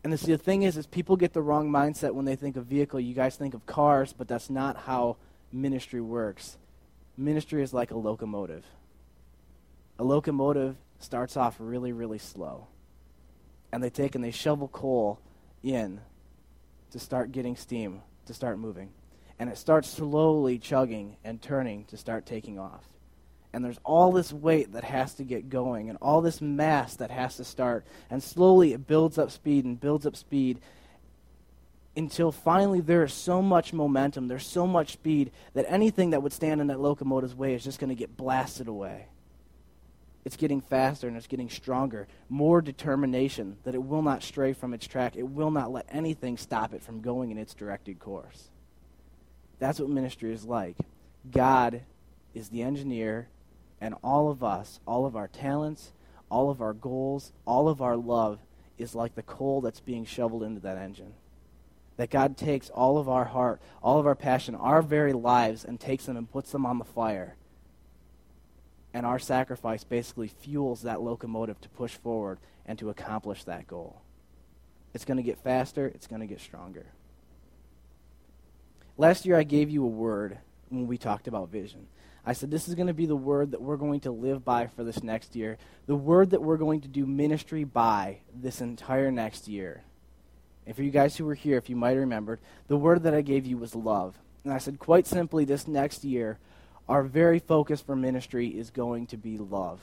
And 0.03 0.13
the 0.13 0.37
thing 0.37 0.63
is, 0.63 0.77
is 0.77 0.87
people 0.87 1.17
get 1.17 1.33
the 1.33 1.41
wrong 1.41 1.69
mindset 1.69 2.13
when 2.13 2.25
they 2.25 2.35
think 2.35 2.55
of 2.55 2.65
vehicle. 2.65 2.99
You 2.99 3.13
guys 3.13 3.35
think 3.35 3.53
of 3.53 3.65
cars, 3.65 4.13
but 4.13 4.27
that's 4.27 4.49
not 4.49 4.77
how 4.77 5.17
ministry 5.51 5.99
works. 5.99 6.57
Ministry 7.17 7.61
is 7.61 7.73
like 7.73 7.91
a 7.91 7.97
locomotive. 7.97 8.63
A 9.97 10.03
locomotive 10.03 10.77
starts 10.99 11.35
off 11.35 11.57
really, 11.59 11.91
really 11.91 12.17
slow. 12.17 12.67
And 13.73 13.83
they 13.83 13.89
take 13.89 14.15
and 14.15 14.23
they 14.23 14.31
shovel 14.31 14.69
coal 14.69 15.19
in 15.63 16.01
to 16.91 16.99
start 16.99 17.31
getting 17.31 17.55
steam, 17.55 18.01
to 18.25 18.33
start 18.33 18.59
moving. 18.59 18.89
And 19.37 19.49
it 19.49 19.57
starts 19.57 19.89
slowly 19.89 20.59
chugging 20.59 21.17
and 21.23 21.41
turning 21.41 21.85
to 21.85 21.97
start 21.97 22.25
taking 22.25 22.59
off. 22.59 22.83
And 23.53 23.65
there's 23.65 23.79
all 23.83 24.11
this 24.11 24.31
weight 24.31 24.73
that 24.73 24.83
has 24.83 25.15
to 25.15 25.23
get 25.23 25.49
going 25.49 25.89
and 25.89 25.97
all 26.01 26.21
this 26.21 26.41
mass 26.41 26.95
that 26.97 27.09
has 27.09 27.37
to 27.37 27.43
start. 27.43 27.85
And 28.09 28.21
slowly 28.21 28.73
it 28.73 28.85
builds 28.85 29.17
up 29.17 29.31
speed 29.31 29.65
and 29.65 29.79
builds 29.79 30.05
up 30.05 30.15
speed 30.15 30.59
until 31.95 32.31
finally 32.31 32.79
there 32.79 33.03
is 33.03 33.13
so 33.13 33.41
much 33.41 33.73
momentum, 33.73 34.27
there's 34.27 34.45
so 34.45 34.67
much 34.67 34.93
speed 34.93 35.31
that 35.53 35.65
anything 35.67 36.11
that 36.11 36.21
would 36.21 36.31
stand 36.31 36.61
in 36.61 36.67
that 36.67 36.79
locomotive's 36.79 37.35
way 37.35 37.53
is 37.53 37.63
just 37.63 37.79
going 37.79 37.89
to 37.89 37.95
get 37.95 38.15
blasted 38.15 38.67
away. 38.67 39.07
It's 40.29 40.37
getting 40.37 40.61
faster 40.61 41.07
and 41.07 41.17
it's 41.17 41.25
getting 41.25 41.49
stronger. 41.49 42.07
More 42.29 42.61
determination 42.61 43.57
that 43.63 43.73
it 43.73 43.81
will 43.81 44.03
not 44.03 44.21
stray 44.21 44.53
from 44.53 44.75
its 44.75 44.85
track. 44.85 45.15
It 45.15 45.27
will 45.27 45.49
not 45.49 45.71
let 45.71 45.87
anything 45.89 46.37
stop 46.37 46.71
it 46.71 46.83
from 46.83 47.01
going 47.01 47.31
in 47.31 47.39
its 47.39 47.55
directed 47.55 47.97
course. 47.97 48.49
That's 49.57 49.79
what 49.79 49.89
ministry 49.89 50.31
is 50.31 50.45
like. 50.45 50.75
God 51.31 51.81
is 52.35 52.49
the 52.49 52.61
engineer, 52.61 53.27
and 53.81 53.95
all 54.03 54.29
of 54.29 54.43
us, 54.43 54.79
all 54.85 55.07
of 55.07 55.15
our 55.15 55.27
talents, 55.27 55.93
all 56.29 56.51
of 56.51 56.61
our 56.61 56.73
goals, 56.73 57.33
all 57.47 57.67
of 57.67 57.81
our 57.81 57.97
love 57.97 58.37
is 58.77 58.93
like 58.93 59.15
the 59.15 59.23
coal 59.23 59.61
that's 59.61 59.79
being 59.79 60.05
shoveled 60.05 60.43
into 60.43 60.59
that 60.59 60.77
engine. 60.77 61.13
That 61.97 62.11
God 62.11 62.37
takes 62.37 62.69
all 62.69 62.99
of 62.99 63.09
our 63.09 63.25
heart, 63.25 63.63
all 63.81 63.97
of 63.97 64.05
our 64.05 64.13
passion, 64.13 64.53
our 64.53 64.83
very 64.83 65.11
lives, 65.11 65.65
and 65.65 65.79
takes 65.79 66.05
them 66.05 66.17
and 66.17 66.31
puts 66.31 66.51
them 66.51 66.67
on 66.67 66.77
the 66.77 66.85
fire 66.85 67.35
and 68.93 69.05
our 69.05 69.19
sacrifice 69.19 69.83
basically 69.83 70.27
fuels 70.27 70.81
that 70.81 71.01
locomotive 71.01 71.59
to 71.61 71.69
push 71.69 71.95
forward 71.95 72.39
and 72.65 72.77
to 72.79 72.89
accomplish 72.89 73.43
that 73.43 73.67
goal. 73.67 74.01
It's 74.93 75.05
going 75.05 75.17
to 75.17 75.23
get 75.23 75.43
faster, 75.43 75.87
it's 75.87 76.07
going 76.07 76.21
to 76.21 76.27
get 76.27 76.41
stronger. 76.41 76.87
Last 78.97 79.25
year, 79.25 79.37
I 79.37 79.43
gave 79.43 79.69
you 79.69 79.83
a 79.83 79.87
word 79.87 80.39
when 80.69 80.87
we 80.87 80.97
talked 80.97 81.27
about 81.27 81.49
vision. 81.49 81.87
I 82.25 82.33
said, 82.33 82.51
This 82.51 82.67
is 82.67 82.75
going 82.75 82.87
to 82.87 82.93
be 82.93 83.05
the 83.05 83.15
word 83.15 83.51
that 83.51 83.61
we're 83.61 83.77
going 83.77 84.01
to 84.01 84.11
live 84.11 84.43
by 84.43 84.67
for 84.67 84.83
this 84.83 85.03
next 85.03 85.35
year, 85.35 85.57
the 85.85 85.95
word 85.95 86.31
that 86.31 86.41
we're 86.41 86.57
going 86.57 86.81
to 86.81 86.87
do 86.87 87.05
ministry 87.05 87.63
by 87.63 88.19
this 88.33 88.61
entire 88.61 89.11
next 89.11 89.47
year. 89.47 89.83
And 90.65 90.75
for 90.75 90.83
you 90.83 90.91
guys 90.91 91.17
who 91.17 91.25
were 91.25 91.33
here, 91.33 91.57
if 91.57 91.69
you 91.69 91.75
might 91.75 91.91
have 91.91 91.99
remembered, 91.99 92.39
the 92.67 92.77
word 92.77 93.03
that 93.03 93.13
I 93.13 93.21
gave 93.21 93.45
you 93.45 93.57
was 93.57 93.73
love. 93.73 94.19
And 94.43 94.53
I 94.53 94.57
said, 94.59 94.79
quite 94.79 95.07
simply, 95.07 95.45
this 95.45 95.67
next 95.67 96.03
year, 96.03 96.37
our 96.89 97.03
very 97.03 97.37
focus 97.37 97.81
for 97.81 97.95
ministry 97.95 98.47
is 98.47 98.71
going 98.71 99.05
to 99.07 99.15
be 99.15 99.37
love. 99.37 99.79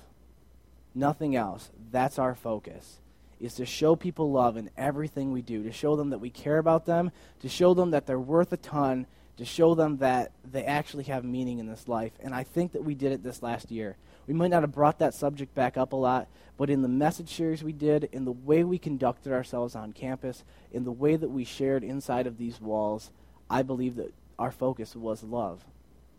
Nothing 0.93 1.37
else. 1.37 1.71
That's 1.93 2.19
our 2.19 2.35
focus. 2.35 2.99
Is 3.41 3.55
to 3.55 3.65
show 3.65 3.95
people 3.95 4.33
love 4.33 4.57
in 4.57 4.71
everything 4.77 5.31
we 5.31 5.41
do, 5.41 5.63
to 5.63 5.73
show 5.73 5.95
them 5.95 6.11
that 6.11 6.19
we 6.19 6.31
care 6.31 6.59
about 6.59 6.85
them, 6.85 7.13
to 7.43 7.49
show 7.49 7.75
them 7.75 7.93
that 7.93 8.07
they're 8.07 8.19
worth 8.19 8.53
a 8.53 8.57
ton, 8.57 9.07
to 9.37 9.45
show 9.45 9.75
them 9.77 9.99
that 9.99 10.33
they 10.51 10.65
actually 10.65 11.05
have 11.05 11.25
meaning 11.25 11.61
in 11.61 11.69
this 11.69 11.87
life. 11.87 12.13
And 12.21 12.35
I 12.35 12.43
think 12.43 12.73
that 12.73 12.83
we 12.83 12.95
did 12.95 13.13
it 13.13 13.23
this 13.23 13.43
last 13.43 13.71
year. 13.71 13.97
We 14.27 14.35
might 14.35 14.51
not 14.51 14.63
have 14.63 14.73
brought 14.73 14.99
that 14.99 15.15
subject 15.15 15.55
back 15.55 15.77
up 15.77 15.93
a 15.93 15.97
lot, 15.97 16.27
but 16.57 16.71
in 16.71 16.83
the 16.83 16.89
message 16.89 17.37
series 17.37 17.63
we 17.63 17.73
did, 17.73 18.09
in 18.11 18.25
the 18.25 18.33
way 18.33 18.65
we 18.65 18.79
conducted 18.79 19.33
ourselves 19.33 19.77
on 19.77 19.93
campus, 19.93 20.43
in 20.73 20.83
the 20.83 20.91
way 20.91 21.15
that 21.15 21.31
we 21.31 21.45
shared 21.45 21.85
inside 21.85 22.27
of 22.27 22.39
these 22.39 22.61
walls, 22.61 23.13
I 23.49 23.63
believe 23.63 23.95
that 23.97 24.13
our 24.39 24.51
focus 24.51 24.97
was 24.97 25.23
love. 25.23 25.65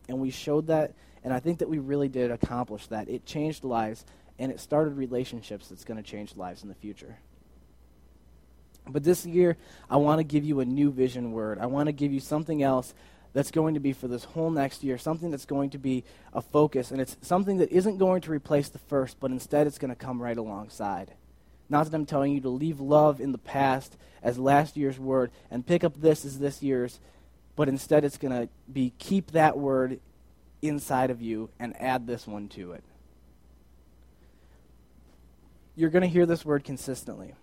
And 0.08 0.20
we 0.20 0.30
showed 0.30 0.68
that, 0.68 0.94
and 1.24 1.34
I 1.34 1.40
think 1.40 1.60
that 1.60 1.70
we 1.70 1.80
really 1.80 2.08
did 2.08 2.32
accomplish 2.32 2.88
that. 2.88 3.10
It 3.10 3.26
changed 3.26 3.64
lives, 3.64 4.06
and 4.40 4.52
it 4.52 4.60
started 4.60 4.96
relationships 4.96 5.68
that's 5.68 5.84
going 5.84 6.02
to 6.02 6.10
change 6.10 6.36
lives 6.36 6.64
in 6.64 6.70
the 6.70 6.76
future. 6.76 7.18
But 8.88 9.04
this 9.04 9.26
year, 9.26 9.58
I 9.90 9.98
want 9.98 10.20
to 10.20 10.24
give 10.24 10.46
you 10.46 10.62
a 10.62 10.66
new 10.66 10.92
vision 10.92 11.32
word. 11.34 11.60
I 11.60 11.66
want 11.66 11.88
to 11.88 11.92
give 11.92 12.14
you 12.14 12.20
something 12.20 12.64
else 12.64 12.94
that's 13.34 13.52
going 13.52 13.74
to 13.74 13.80
be 13.80 13.94
for 13.94 14.08
this 14.08 14.24
whole 14.24 14.50
next 14.50 14.84
year, 14.84 14.98
something 14.98 15.30
that's 15.30 15.46
going 15.46 15.72
to 15.72 15.78
be 15.78 16.04
a 16.34 16.42
focus, 16.42 16.92
and 16.92 17.02
it's 17.02 17.18
something 17.22 17.58
that 17.58 17.72
isn't 17.72 17.98
going 17.98 18.22
to 18.22 18.32
replace 18.32 18.70
the 18.70 18.80
first, 18.80 19.20
but 19.20 19.32
instead 19.32 19.68
it's 19.68 19.78
going 19.78 19.90
to 19.90 19.96
come 19.96 20.22
right 20.22 20.38
alongside. 20.38 21.12
Not 21.70 21.86
that 21.86 21.96
I'm 21.96 22.06
telling 22.06 22.34
you 22.34 22.42
to 22.42 22.50
leave 22.50 22.80
love 22.80 23.20
in 23.20 23.34
the 23.34 23.38
past 23.38 23.98
as 24.24 24.40
last 24.40 24.78
year's 24.78 24.98
word 24.98 25.32
and 25.52 25.68
pick 25.68 25.84
up 25.84 26.00
this 26.00 26.24
as 26.24 26.40
this 26.40 26.64
year's, 26.64 27.00
but 27.58 27.68
instead 27.68 28.06
it's 28.06 28.18
going 28.18 28.32
to 28.32 28.48
be 28.72 28.94
keep 29.00 29.32
that 29.32 29.58
word 29.58 30.00
inside 30.62 31.10
of 31.10 31.22
you 31.22 31.50
and 31.60 31.76
add 31.82 32.08
this 32.08 32.26
one 32.26 32.48
to 32.50 32.72
it. 32.72 32.84
You're 35.76 35.90
going 35.90 36.04
to 36.04 36.08
hear 36.08 36.26
this 36.26 36.46
word 36.46 36.64
consistently. 36.64 37.34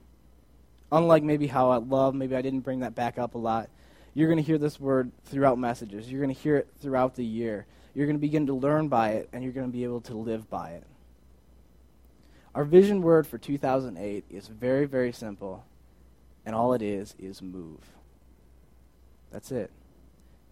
Unlike 0.90 1.24
maybe 1.24 1.48
how 1.48 1.70
I 1.70 1.77
love, 1.77 2.14
maybe 2.14 2.37
I 2.37 2.42
didn't 2.42 2.61
bring 2.61 2.81
that 2.81 2.94
back 2.94 3.18
up 3.18 3.35
a 3.35 3.38
lot. 3.38 3.68
You're 4.14 4.29
going 4.29 4.38
to 4.38 4.44
hear 4.44 4.59
this 4.59 4.79
word 4.79 5.11
throughout 5.24 5.59
messages. 5.59 6.11
You're 6.11 6.22
going 6.22 6.35
to 6.35 6.40
hear 6.40 6.57
it 6.59 6.68
throughout 6.81 7.16
the 7.16 7.24
year. 7.24 7.66
You're 7.92 8.07
going 8.07 8.16
to 8.16 8.20
begin 8.20 8.46
to 8.46 8.55
learn 8.55 8.87
by 8.87 9.11
it, 9.11 9.29
and 9.33 9.42
you're 9.42 9.53
going 9.53 9.66
to 9.66 9.72
be 9.72 9.83
able 9.83 10.00
to 10.03 10.14
live 10.14 10.48
by 10.48 10.70
it. 10.70 10.85
Our 12.55 12.64
vision 12.64 13.03
word 13.03 13.27
for 13.27 13.38
2008 13.38 14.24
is 14.31 14.46
very, 14.46 14.87
very 14.87 15.11
simple, 15.11 15.64
and 16.46 16.55
all 16.55 16.72
it 16.72 16.83
is 16.83 17.16
is 17.18 17.42
move. 17.42 17.81
That's 19.33 19.50
it. 19.50 19.72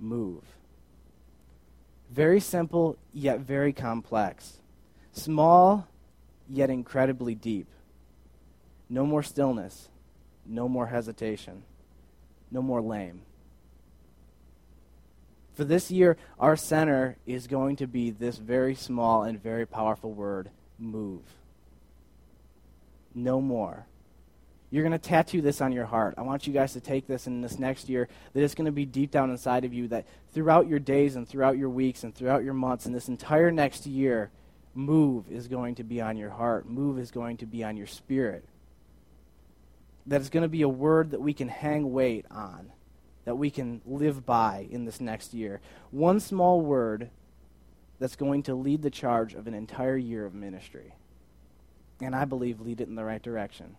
Move. 0.02 0.42
Very 2.10 2.40
simple, 2.40 2.98
yet 3.14 3.40
very 3.40 3.72
complex. 3.72 4.60
Small, 5.12 5.86
yet 6.48 6.68
incredibly 6.68 7.34
deep. 7.34 7.68
No 8.90 9.06
more 9.06 9.22
stillness. 9.22 9.88
No 10.44 10.68
more 10.68 10.88
hesitation. 10.88 11.62
No 12.50 12.60
more 12.60 12.82
lame. 12.82 13.22
For 15.54 15.64
this 15.64 15.90
year, 15.90 16.16
our 16.38 16.56
center 16.56 17.16
is 17.24 17.46
going 17.46 17.76
to 17.76 17.86
be 17.86 18.10
this 18.10 18.38
very 18.38 18.74
small 18.74 19.22
and 19.22 19.40
very 19.40 19.66
powerful 19.66 20.12
word 20.12 20.50
move. 20.78 21.22
No 23.14 23.40
more. 23.40 23.86
You're 24.72 24.82
going 24.82 24.92
to 24.92 24.98
tattoo 24.98 25.42
this 25.42 25.60
on 25.60 25.70
your 25.70 25.84
heart. 25.84 26.14
I 26.16 26.22
want 26.22 26.46
you 26.46 26.52
guys 26.54 26.72
to 26.72 26.80
take 26.80 27.06
this 27.06 27.26
in 27.26 27.42
this 27.42 27.58
next 27.58 27.90
year, 27.90 28.08
that 28.32 28.42
it's 28.42 28.54
going 28.54 28.64
to 28.64 28.72
be 28.72 28.86
deep 28.86 29.10
down 29.10 29.30
inside 29.30 29.66
of 29.66 29.74
you, 29.74 29.86
that 29.88 30.06
throughout 30.32 30.66
your 30.66 30.78
days 30.78 31.14
and 31.14 31.28
throughout 31.28 31.58
your 31.58 31.68
weeks 31.68 32.04
and 32.04 32.14
throughout 32.14 32.42
your 32.42 32.54
months 32.54 32.86
and 32.86 32.94
this 32.94 33.06
entire 33.06 33.50
next 33.50 33.84
year, 33.84 34.30
move 34.74 35.30
is 35.30 35.46
going 35.46 35.74
to 35.74 35.84
be 35.84 36.00
on 36.00 36.16
your 36.16 36.30
heart. 36.30 36.66
Move 36.66 36.98
is 36.98 37.10
going 37.10 37.36
to 37.36 37.44
be 37.44 37.62
on 37.62 37.76
your 37.76 37.86
spirit. 37.86 38.46
That 40.06 40.22
it's 40.22 40.30
going 40.30 40.42
to 40.42 40.48
be 40.48 40.62
a 40.62 40.68
word 40.70 41.10
that 41.10 41.20
we 41.20 41.34
can 41.34 41.48
hang 41.48 41.92
weight 41.92 42.24
on, 42.30 42.72
that 43.26 43.36
we 43.36 43.50
can 43.50 43.82
live 43.84 44.24
by 44.24 44.66
in 44.70 44.86
this 44.86 45.02
next 45.02 45.34
year. 45.34 45.60
One 45.90 46.18
small 46.18 46.62
word 46.62 47.10
that's 47.98 48.16
going 48.16 48.42
to 48.44 48.54
lead 48.54 48.80
the 48.80 48.88
charge 48.88 49.34
of 49.34 49.46
an 49.46 49.52
entire 49.52 49.98
year 49.98 50.24
of 50.24 50.32
ministry. 50.32 50.94
And 52.00 52.16
I 52.16 52.24
believe 52.24 52.62
lead 52.62 52.80
it 52.80 52.88
in 52.88 52.94
the 52.94 53.04
right 53.04 53.22
direction. 53.22 53.76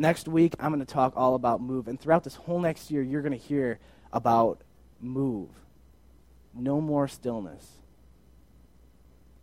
Next 0.00 0.28
week, 0.28 0.54
I'm 0.60 0.72
going 0.72 0.78
to 0.84 0.86
talk 0.86 1.14
all 1.16 1.34
about 1.34 1.60
move. 1.60 1.88
And 1.88 2.00
throughout 2.00 2.22
this 2.22 2.36
whole 2.36 2.60
next 2.60 2.88
year, 2.88 3.02
you're 3.02 3.20
going 3.20 3.32
to 3.32 3.36
hear 3.36 3.80
about 4.12 4.60
move. 5.00 5.50
No 6.54 6.80
more 6.80 7.08
stillness. 7.08 7.66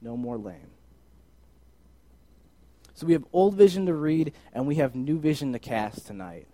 No 0.02 0.16
more 0.16 0.38
lame. 0.38 0.72
So 2.94 3.06
we 3.06 3.12
have 3.12 3.26
old 3.34 3.56
vision 3.56 3.86
to 3.88 3.94
read, 3.94 4.32
and 4.54 4.66
we 4.66 4.76
have 4.76 4.96
new 4.96 5.20
vision 5.20 5.52
to 5.52 5.60
cast 5.60 6.08
tonight. 6.08 6.48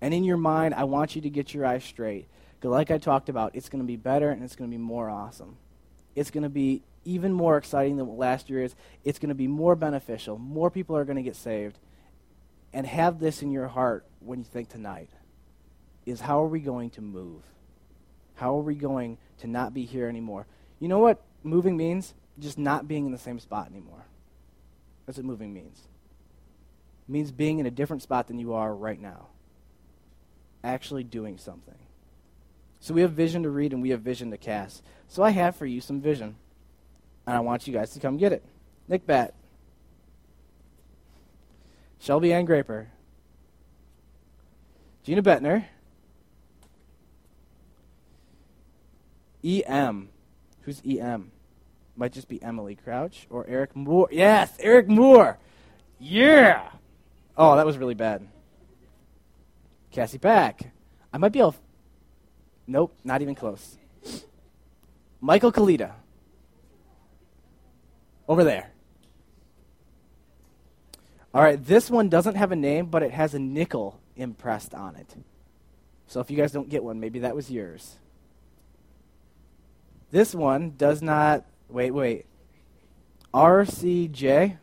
And 0.00 0.12
in 0.12 0.24
your 0.24 0.36
mind, 0.36 0.74
I 0.74 0.82
want 0.84 1.14
you 1.14 1.22
to 1.22 1.30
get 1.30 1.54
your 1.54 1.64
eyes 1.64 1.84
straight. 1.84 2.26
Because, 2.58 2.72
like 2.72 2.90
I 2.90 2.98
talked 2.98 3.28
about, 3.28 3.54
it's 3.54 3.68
going 3.68 3.82
to 3.82 3.86
be 3.86 3.96
better 3.96 4.30
and 4.30 4.42
it's 4.42 4.56
going 4.56 4.68
to 4.68 4.76
be 4.76 4.82
more 4.82 5.08
awesome. 5.08 5.56
It's 6.16 6.32
going 6.32 6.42
to 6.42 6.48
be 6.48 6.82
even 7.04 7.32
more 7.32 7.56
exciting 7.56 7.96
than 7.98 8.08
what 8.08 8.18
last 8.18 8.50
year 8.50 8.64
is. 8.64 8.74
It's 9.04 9.20
going 9.20 9.28
to 9.28 9.34
be 9.36 9.46
more 9.46 9.76
beneficial. 9.76 10.38
More 10.38 10.72
people 10.72 10.96
are 10.96 11.04
going 11.04 11.16
to 11.16 11.22
get 11.22 11.36
saved 11.36 11.78
and 12.72 12.86
have 12.86 13.18
this 13.18 13.42
in 13.42 13.50
your 13.50 13.68
heart 13.68 14.04
when 14.20 14.38
you 14.38 14.44
think 14.44 14.68
tonight 14.68 15.10
is 16.06 16.20
how 16.20 16.42
are 16.42 16.48
we 16.48 16.60
going 16.60 16.90
to 16.90 17.00
move? 17.00 17.42
How 18.34 18.56
are 18.56 18.62
we 18.62 18.74
going 18.74 19.18
to 19.38 19.46
not 19.46 19.74
be 19.74 19.84
here 19.84 20.08
anymore? 20.08 20.46
You 20.78 20.88
know 20.88 20.98
what 20.98 21.22
moving 21.42 21.76
means? 21.76 22.14
Just 22.38 22.58
not 22.58 22.86
being 22.86 23.06
in 23.06 23.12
the 23.12 23.18
same 23.18 23.40
spot 23.40 23.68
anymore. 23.70 24.06
That's 25.06 25.18
what 25.18 25.26
moving 25.26 25.52
means. 25.52 25.80
It 27.08 27.12
means 27.12 27.32
being 27.32 27.58
in 27.58 27.66
a 27.66 27.70
different 27.70 28.02
spot 28.02 28.28
than 28.28 28.38
you 28.38 28.54
are 28.54 28.74
right 28.74 29.00
now. 29.00 29.28
Actually 30.62 31.04
doing 31.04 31.38
something. 31.38 31.74
So 32.80 32.94
we 32.94 33.00
have 33.00 33.12
vision 33.12 33.42
to 33.42 33.50
read 33.50 33.72
and 33.72 33.82
we 33.82 33.90
have 33.90 34.02
vision 34.02 34.30
to 34.30 34.36
cast. 34.36 34.82
So 35.08 35.22
I 35.22 35.30
have 35.30 35.56
for 35.56 35.66
you 35.66 35.80
some 35.80 36.00
vision. 36.00 36.36
And 37.26 37.36
I 37.36 37.40
want 37.40 37.66
you 37.66 37.72
guys 37.72 37.90
to 37.90 38.00
come 38.00 38.16
get 38.16 38.32
it. 38.32 38.44
Nick 38.86 39.06
Bat. 39.06 39.34
Shelby 41.98 42.32
Ann 42.32 42.46
Graper, 42.46 42.86
Gina 45.02 45.22
Bettner, 45.22 45.64
EM. 49.44 50.08
Who's 50.62 50.82
EM? 50.86 51.30
Might 51.96 52.12
just 52.12 52.28
be 52.28 52.42
Emily 52.42 52.76
Crouch 52.76 53.26
or 53.30 53.46
Eric 53.48 53.74
Moore. 53.74 54.08
Yes, 54.12 54.52
Eric 54.60 54.88
Moore. 54.88 55.38
Yeah. 55.98 56.68
Oh, 57.36 57.56
that 57.56 57.66
was 57.66 57.78
really 57.78 57.94
bad. 57.94 58.26
Cassie 59.90 60.18
Pack. 60.18 60.70
I 61.12 61.18
might 61.18 61.32
be 61.32 61.38
able. 61.38 61.56
Nope, 62.66 62.94
not 63.02 63.22
even 63.22 63.34
close. 63.34 63.78
Michael 65.20 65.50
Kalita. 65.50 65.92
Over 68.28 68.44
there. 68.44 68.70
All 71.34 71.42
right, 71.42 71.62
this 71.62 71.90
one 71.90 72.08
doesn't 72.08 72.36
have 72.36 72.52
a 72.52 72.56
name, 72.56 72.86
but 72.86 73.02
it 73.02 73.12
has 73.12 73.34
a 73.34 73.38
nickel 73.38 74.00
impressed 74.16 74.74
on 74.74 74.96
it. 74.96 75.14
So 76.06 76.20
if 76.20 76.30
you 76.30 76.36
guys 76.36 76.52
don't 76.52 76.70
get 76.70 76.82
one, 76.82 77.00
maybe 77.00 77.18
that 77.20 77.36
was 77.36 77.50
yours. 77.50 77.98
This 80.10 80.34
one 80.34 80.74
does 80.76 81.02
not. 81.02 81.44
Wait, 81.68 81.90
wait. 81.90 82.24
RCJ? 83.34 84.56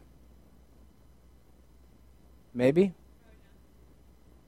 Maybe? 2.53 2.93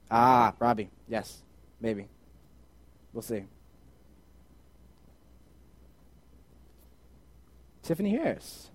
Ah, 0.10 0.54
Robbie. 0.58 0.90
Yes, 1.08 1.44
maybe. 1.80 2.08
We'll 3.14 3.22
see. 3.22 3.44
Tiffany 7.84 8.12
Harris. 8.12 8.70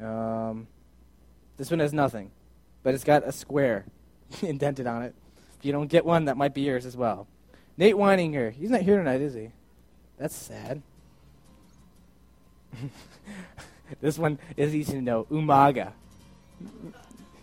Um, 0.00 0.66
this 1.56 1.70
one 1.70 1.80
has 1.80 1.92
nothing, 1.92 2.30
but 2.82 2.94
it's 2.94 3.04
got 3.04 3.26
a 3.26 3.32
square 3.32 3.84
indented 4.42 4.86
on 4.86 5.02
it. 5.02 5.14
If 5.58 5.64
you 5.64 5.72
don't 5.72 5.86
get 5.88 6.04
one, 6.04 6.26
that 6.26 6.36
might 6.36 6.54
be 6.54 6.62
yours 6.62 6.86
as 6.86 6.96
well. 6.96 7.26
Nate 7.76 7.94
Weininger. 7.94 8.52
He's 8.52 8.70
not 8.70 8.82
here 8.82 8.98
tonight, 8.98 9.20
is 9.20 9.34
he? 9.34 9.50
That's 10.18 10.34
sad. 10.34 10.82
this 14.00 14.18
one 14.18 14.38
is 14.56 14.74
easy 14.74 14.92
to 14.92 15.00
know. 15.00 15.24
Umaga. 15.30 15.92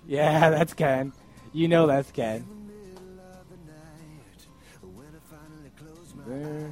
Yeah, 0.08 0.50
that's 0.52 0.74
Ken. 0.74 1.14
You 1.54 1.68
know 1.68 1.88
that's 1.88 2.12
Ken. 2.12 2.46
There. 6.28 6.72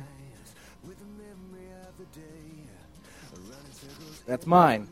That's 4.28 4.46
mine. 4.46 4.88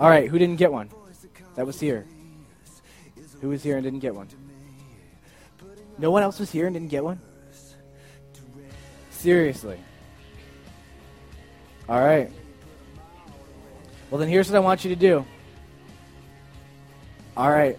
All 0.00 0.08
right, 0.08 0.28
who 0.28 0.38
didn't 0.38 0.56
get 0.56 0.72
one? 0.72 0.90
That 1.56 1.66
was 1.66 1.80
here. 1.80 2.06
Who 3.40 3.48
was 3.48 3.62
here 3.62 3.76
and 3.76 3.84
didn't 3.84 3.98
get 4.00 4.14
one? 4.14 4.28
No 5.98 6.10
one 6.10 6.22
else 6.22 6.38
was 6.38 6.50
here 6.50 6.66
and 6.66 6.74
didn't 6.74 6.90
get 6.90 7.02
one? 7.02 7.20
Seriously. 9.10 9.78
All 11.88 12.00
right. 12.00 12.30
Well, 14.10 14.20
then 14.20 14.28
here's 14.28 14.48
what 14.48 14.56
I 14.56 14.60
want 14.60 14.84
you 14.84 14.90
to 14.90 14.96
do. 14.96 15.26
All 17.36 17.50
right. 17.50 17.78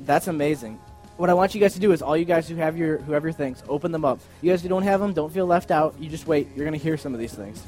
That's 0.00 0.26
amazing. 0.26 0.80
what 1.16 1.30
I 1.30 1.34
want 1.34 1.54
you 1.54 1.60
guys 1.60 1.74
to 1.74 1.80
do 1.80 1.92
is 1.92 2.02
all 2.02 2.16
you 2.16 2.24
guys 2.24 2.48
who 2.48 2.56
have 2.56 2.76
your 2.76 2.98
who 2.98 3.12
have 3.12 3.22
your 3.22 3.32
things, 3.32 3.62
open 3.68 3.92
them 3.92 4.04
up. 4.04 4.18
You 4.40 4.50
guys 4.50 4.62
who 4.62 4.68
don't 4.68 4.82
have 4.82 4.98
them, 4.98 5.12
don't 5.12 5.32
feel 5.32 5.46
left 5.46 5.70
out. 5.70 5.94
You 6.00 6.08
just 6.10 6.26
wait. 6.26 6.48
You're 6.56 6.64
gonna 6.64 6.76
hear 6.76 6.96
some 6.96 7.14
of 7.14 7.20
these 7.20 7.32
things. 7.34 7.62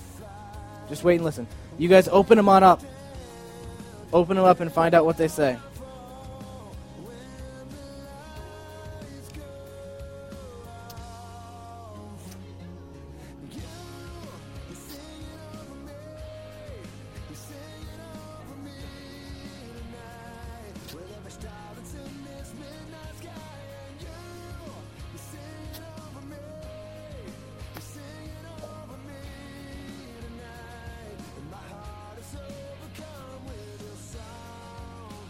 Just 0.88 1.04
wait 1.04 1.16
and 1.16 1.24
listen. 1.24 1.46
You 1.78 1.88
guys 1.88 2.08
open 2.08 2.36
them 2.36 2.48
on 2.48 2.64
up. 2.64 2.82
Open 4.14 4.36
them 4.36 4.44
up 4.44 4.60
and 4.60 4.72
find 4.72 4.94
out 4.94 5.04
what 5.04 5.16
they 5.16 5.26
say. 5.26 5.58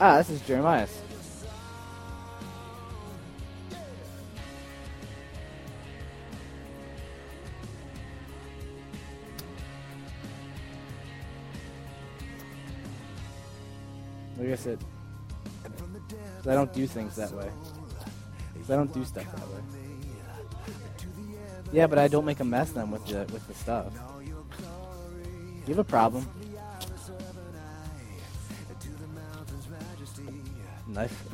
Ah, 0.01 0.19
this 0.19 0.31
is 0.31 0.41
Jeremiah. 0.43 0.89
I 14.41 14.47
guess 14.47 14.67
it. 14.67 14.81
I 16.47 16.55
don't 16.55 16.73
do 16.73 16.87
things 16.87 17.17
that 17.17 17.31
way. 17.33 17.49
I 18.65 18.77
don't 18.77 18.93
do 18.93 19.05
stuff 19.05 19.25
that 19.25 19.49
way. 19.49 19.61
Yeah, 21.73 21.87
but 21.87 21.99
I 21.99 22.09
don't 22.09 22.25
make 22.25 22.41
a 22.41 22.45
mess 22.45 22.73
then 22.73 22.91
with 22.91 23.07
the 23.07 23.21
with 23.33 23.47
the 23.47 23.55
stuff. 23.55 23.93
You 25.67 25.69
have 25.69 25.79
a 25.79 25.85
problem. 25.85 26.29
Knife. 30.95 31.27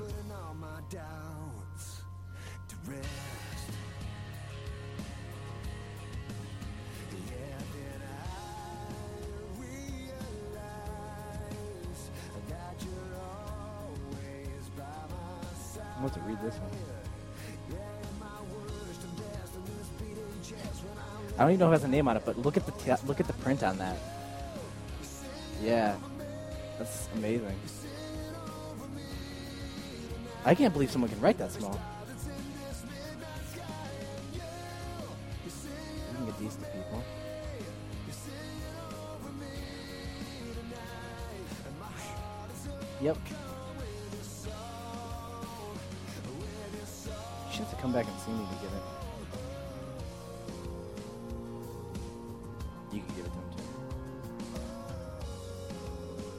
I'm 15.96 16.06
about 16.06 16.14
to 16.14 16.20
read 16.20 16.40
this 16.40 16.54
one. 16.54 16.70
I 21.36 21.42
don't 21.42 21.50
even 21.50 21.60
know 21.60 21.68
it 21.68 21.72
has 21.72 21.84
a 21.84 21.88
name 21.88 22.08
on 22.08 22.16
it, 22.16 22.22
but 22.24 22.38
look 22.38 22.56
at 22.56 22.64
the 22.64 22.72
t- 22.72 23.06
look 23.06 23.20
at 23.20 23.26
the 23.26 23.34
print 23.34 23.62
on 23.62 23.76
that. 23.76 23.98
Yeah, 25.62 25.96
that's 26.78 27.08
amazing. 27.14 27.54
I 30.44 30.54
can't 30.54 30.72
believe 30.72 30.90
someone 30.90 31.10
can 31.10 31.20
write 31.20 31.36
that 31.38 31.52
small. 31.52 31.78
We 34.34 36.16
can 36.16 36.26
get 36.26 36.38
these 36.38 36.56
to 36.56 36.64
people. 36.64 37.04
Yep. 43.02 43.16
You 47.46 47.52
should 47.52 47.60
have 47.64 47.70
to 47.70 47.76
come 47.76 47.92
back 47.92 48.06
and 48.06 48.18
see 48.20 48.32
me 48.32 48.44
to 48.44 48.54
get 48.54 48.72
it. 48.72 48.82
You 52.92 53.00
can 53.00 53.16
give 53.16 53.24
it 53.26 53.30
to 53.30 53.38
him 53.38 53.50
too. 53.56 53.64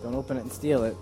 Don't 0.04 0.16
open 0.16 0.38
it 0.38 0.42
and 0.42 0.52
steal 0.52 0.84
it. 0.84 0.96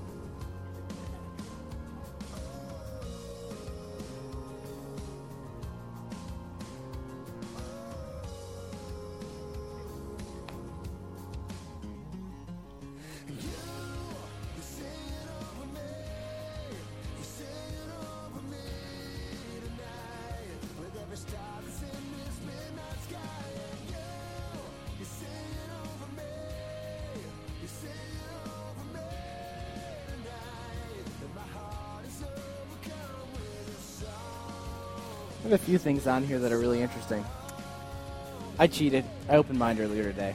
Few 35.70 35.78
things 35.78 36.08
on 36.08 36.24
here 36.24 36.40
that 36.40 36.52
are 36.52 36.58
really 36.58 36.82
interesting. 36.82 37.24
I 38.58 38.66
cheated. 38.66 39.06
I 39.30 39.36
opened 39.36 39.60
mine 39.60 39.80
earlier 39.80 40.06
today. 40.06 40.34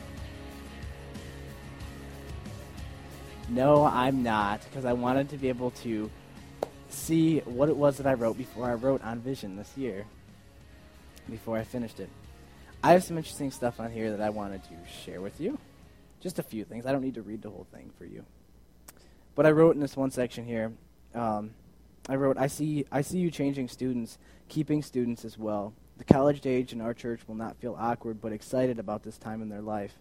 No, 3.49 3.85
I'm 3.85 4.23
not, 4.23 4.63
because 4.63 4.85
I 4.85 4.93
wanted 4.93 5.31
to 5.31 5.37
be 5.37 5.49
able 5.49 5.73
to 5.83 6.09
see 6.89 7.41
what 7.41 7.69
it 7.69 7.77
was 7.77 7.97
that 7.97 8.07
I 8.07 8.15
wrote 8.15 8.39
before 8.39 8.71
I 8.71 8.75
wrote 8.75 9.03
on 9.03 9.19
Vision 9.19 9.57
this 9.57 9.77
year, 9.77 10.07
before 11.29 11.59
I 11.59 11.65
finished 11.65 11.99
it. 11.99 12.11
I 12.85 12.93
have 12.93 13.03
some 13.03 13.19
interesting 13.19 13.51
stuff 13.51 13.81
on 13.81 13.91
here 13.91 14.13
that 14.13 14.21
I 14.21 14.31
wanted 14.31 14.63
to 14.63 14.93
share 15.05 15.21
with 15.21 15.41
you. 15.41 15.59
Just 16.21 16.39
a 16.39 16.45
few 16.45 16.65
things. 16.65 16.87
I 16.87 16.93
don't 16.93 17.03
need 17.03 17.17
to 17.17 17.23
read 17.23 17.43
the 17.43 17.51
whole 17.51 17.67
thing 17.73 17.91
for 17.99 18.05
you. 18.05 18.25
But 19.35 19.47
I 19.47 19.51
wrote 19.51 19.75
in 19.75 19.81
this 19.81 19.97
one 19.97 20.13
section 20.13 20.45
here, 20.45 20.71
um, 21.13 21.51
I 22.09 22.17
wrote, 22.17 22.37
I 22.37 22.49
see, 22.49 22.85
I 22.93 23.01
see 23.01 23.19
you 23.19 23.31
changing 23.31 23.69
students, 23.69 24.19
keeping 24.49 24.83
students 24.83 25.25
as 25.25 25.39
well. 25.39 25.73
The 25.97 26.05
college 26.05 26.45
age 26.45 26.73
in 26.73 26.81
our 26.81 26.93
church 26.93 27.21
will 27.27 27.35
not 27.35 27.57
feel 27.57 27.77
awkward 27.79 28.21
but 28.21 28.33
excited 28.33 28.79
about 28.79 29.03
this 29.03 29.17
time 29.17 29.41
in 29.41 29.49
their 29.49 29.63
life. 29.63 29.95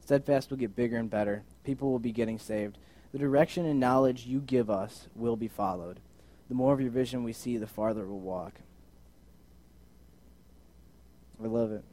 Steadfast 0.00 0.50
will 0.50 0.56
get 0.56 0.76
bigger 0.76 0.96
and 0.96 1.10
better. 1.10 1.42
People 1.64 1.90
will 1.90 1.98
be 1.98 2.12
getting 2.12 2.38
saved. 2.38 2.78
The 3.12 3.18
direction 3.18 3.64
and 3.66 3.78
knowledge 3.78 4.26
you 4.26 4.40
give 4.40 4.70
us 4.70 5.08
will 5.14 5.36
be 5.36 5.48
followed. 5.48 6.00
The 6.48 6.54
more 6.54 6.72
of 6.72 6.80
your 6.80 6.90
vision 6.90 7.24
we 7.24 7.32
see, 7.32 7.56
the 7.56 7.66
farther 7.66 8.06
we'll 8.06 8.18
walk. 8.18 8.54
I 11.42 11.46
love 11.46 11.72
it. 11.72 11.84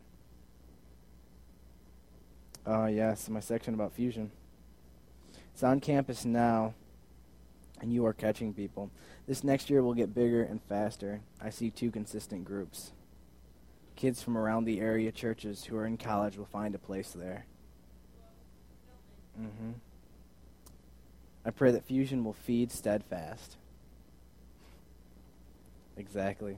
Oh, 2.65 2.85
yes, 2.85 3.27
my 3.29 3.39
section 3.39 3.73
about 3.73 3.93
fusion. 3.93 4.31
It's 5.53 5.63
on 5.63 5.79
campus 5.79 6.23
now, 6.23 6.73
and 7.81 7.91
you 7.91 8.05
are 8.05 8.13
catching 8.13 8.53
people. 8.53 8.89
This 9.27 9.43
next 9.43 9.69
year 9.69 9.81
will 9.81 9.93
get 9.93 10.13
bigger 10.13 10.43
and 10.43 10.61
faster. 10.61 11.21
I 11.41 11.49
see 11.49 11.69
two 11.69 11.91
consistent 11.91 12.43
groups. 12.43 12.91
Kids 13.95 14.21
from 14.21 14.37
around 14.37 14.65
the 14.65 14.81
area 14.81 15.11
churches 15.11 15.63
who 15.63 15.77
are 15.77 15.85
in 15.85 15.97
college 15.97 16.37
will 16.37 16.45
find 16.45 16.75
a 16.75 16.79
place 16.79 17.11
there. 17.11 17.45
Mm-hmm. 19.39 19.71
I 21.45 21.51
pray 21.51 21.71
that 21.71 21.85
Fusion 21.85 22.23
will 22.23 22.33
feed 22.33 22.71
steadfast. 22.71 23.57
Exactly. 25.97 26.57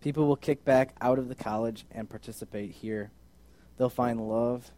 People 0.00 0.26
will 0.26 0.36
kick 0.36 0.64
back 0.64 0.94
out 1.00 1.18
of 1.18 1.28
the 1.28 1.34
college 1.34 1.84
and 1.90 2.10
participate 2.10 2.72
here. 2.72 3.10
They'll 3.76 3.88
find 3.88 4.28
love. 4.28 4.70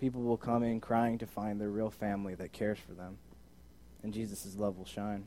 People 0.00 0.22
will 0.22 0.36
come 0.36 0.62
in 0.62 0.80
crying 0.80 1.18
to 1.18 1.26
find 1.26 1.60
their 1.60 1.68
real 1.70 1.90
family 1.90 2.34
that 2.34 2.52
cares 2.52 2.78
for 2.78 2.92
them. 2.92 3.18
And 4.04 4.12
Jesus' 4.12 4.54
love 4.58 4.76
will 4.76 4.84
shine. 4.84 5.26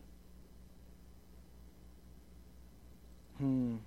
Hmm. 3.40 3.78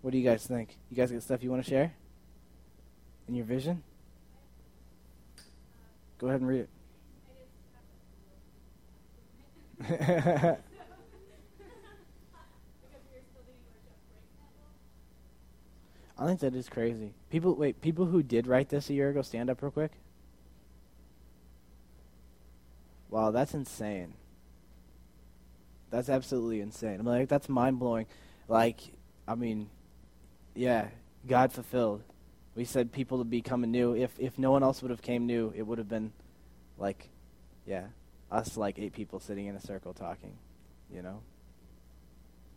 What 0.00 0.12
do 0.12 0.18
you 0.18 0.24
guys 0.24 0.46
think? 0.46 0.78
You 0.90 0.96
guys 0.96 1.10
got 1.10 1.24
stuff 1.24 1.42
you 1.42 1.50
want 1.50 1.64
to 1.64 1.68
share? 1.68 1.92
In 3.26 3.34
your 3.34 3.44
vision? 3.44 3.82
Go 6.18 6.28
ahead 6.28 6.40
and 6.40 6.48
read 6.48 6.60
it. 6.60 6.68
I 16.20 16.26
think 16.26 16.40
that 16.40 16.54
is 16.54 16.68
crazy. 16.68 17.12
People 17.30 17.54
wait, 17.56 17.80
people 17.80 18.06
who 18.06 18.22
did 18.22 18.46
write 18.46 18.68
this 18.68 18.88
a 18.88 18.94
year 18.94 19.10
ago, 19.10 19.22
stand 19.22 19.50
up 19.50 19.62
real 19.62 19.72
quick. 19.72 19.92
Wow, 23.10 23.30
that's 23.30 23.54
insane. 23.54 24.14
That's 25.90 26.08
absolutely 26.08 26.60
insane. 26.60 27.00
I'm 27.00 27.06
like, 27.06 27.28
that's 27.28 27.48
mind 27.48 27.78
blowing. 27.78 28.06
Like, 28.46 28.80
I 29.26 29.34
mean, 29.34 29.70
yeah, 30.54 30.88
God 31.26 31.52
fulfilled. 31.52 32.02
We 32.54 32.64
said 32.64 32.92
people 32.92 33.18
to 33.18 33.24
be 33.24 33.40
coming 33.40 33.70
new. 33.70 33.94
If 33.94 34.18
if 34.18 34.38
no 34.38 34.50
one 34.50 34.62
else 34.62 34.82
would 34.82 34.90
have 34.90 35.02
came 35.02 35.26
new, 35.26 35.52
it 35.56 35.62
would 35.62 35.78
have 35.78 35.88
been 35.88 36.12
like, 36.76 37.08
yeah, 37.66 37.84
us 38.30 38.56
like 38.56 38.78
eight 38.78 38.92
people 38.92 39.20
sitting 39.20 39.46
in 39.46 39.54
a 39.54 39.60
circle 39.60 39.94
talking, 39.94 40.36
you 40.92 41.02
know? 41.02 41.20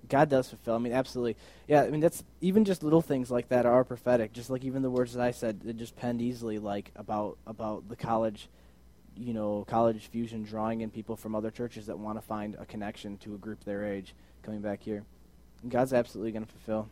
God 0.09 0.29
does 0.29 0.49
fulfill. 0.49 0.75
I 0.75 0.79
mean, 0.79 0.93
absolutely. 0.93 1.37
Yeah, 1.67 1.83
I 1.83 1.89
mean, 1.89 2.01
that's 2.01 2.23
even 2.41 2.65
just 2.65 2.83
little 2.83 3.01
things 3.01 3.29
like 3.29 3.49
that 3.49 3.65
are 3.65 3.83
prophetic. 3.83 4.33
Just 4.33 4.49
like 4.49 4.63
even 4.63 4.81
the 4.81 4.89
words 4.89 5.13
that 5.13 5.21
I 5.23 5.31
said, 5.31 5.61
they 5.61 5.73
just 5.73 5.95
penned 5.95 6.21
easily, 6.21 6.59
like 6.59 6.91
about 6.95 7.37
about 7.45 7.87
the 7.87 7.95
college, 7.95 8.49
you 9.15 9.33
know, 9.33 9.65
college 9.67 10.07
fusion, 10.07 10.43
drawing 10.43 10.81
in 10.81 10.89
people 10.89 11.15
from 11.15 11.35
other 11.35 11.51
churches 11.51 11.87
that 11.87 11.97
want 11.97 12.17
to 12.17 12.21
find 12.21 12.55
a 12.59 12.65
connection 12.65 13.17
to 13.19 13.35
a 13.35 13.37
group 13.37 13.63
their 13.63 13.85
age 13.85 14.15
coming 14.43 14.61
back 14.61 14.81
here. 14.81 15.03
And 15.61 15.71
God's 15.71 15.93
absolutely 15.93 16.31
going 16.31 16.45
to 16.45 16.51
fulfill. 16.51 16.89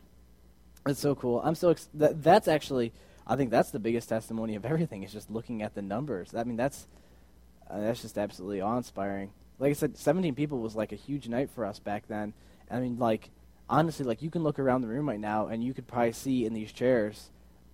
It's 0.86 1.00
so 1.00 1.14
cool. 1.14 1.40
I'm 1.44 1.54
so 1.54 1.70
ex- 1.70 1.88
that 1.94 2.22
that's 2.22 2.48
actually 2.48 2.92
I 3.26 3.36
think 3.36 3.50
that's 3.50 3.70
the 3.70 3.78
biggest 3.78 4.08
testimony 4.08 4.56
of 4.56 4.64
everything 4.64 5.02
is 5.02 5.12
just 5.12 5.30
looking 5.30 5.62
at 5.62 5.74
the 5.74 5.82
numbers. 5.82 6.34
I 6.34 6.44
mean, 6.44 6.56
that's 6.56 6.88
uh, 7.70 7.80
that's 7.80 8.02
just 8.02 8.18
absolutely 8.18 8.60
awe-inspiring. 8.60 9.30
Like 9.58 9.70
I 9.70 9.74
said, 9.74 9.96
17 9.96 10.34
people 10.34 10.58
was 10.58 10.74
like 10.74 10.92
a 10.92 10.96
huge 10.96 11.28
night 11.28 11.50
for 11.50 11.64
us 11.64 11.78
back 11.78 12.08
then. 12.08 12.32
I 12.70 12.80
mean, 12.80 12.98
like 12.98 13.30
honestly, 13.68 14.04
like 14.04 14.22
you 14.22 14.30
can 14.30 14.42
look 14.42 14.58
around 14.58 14.80
the 14.80 14.88
room 14.88 15.08
right 15.08 15.20
now 15.20 15.46
and 15.46 15.62
you 15.62 15.74
could 15.74 15.86
probably 15.86 16.12
see 16.12 16.44
in 16.44 16.54
these 16.54 16.72
chairs 16.72 17.30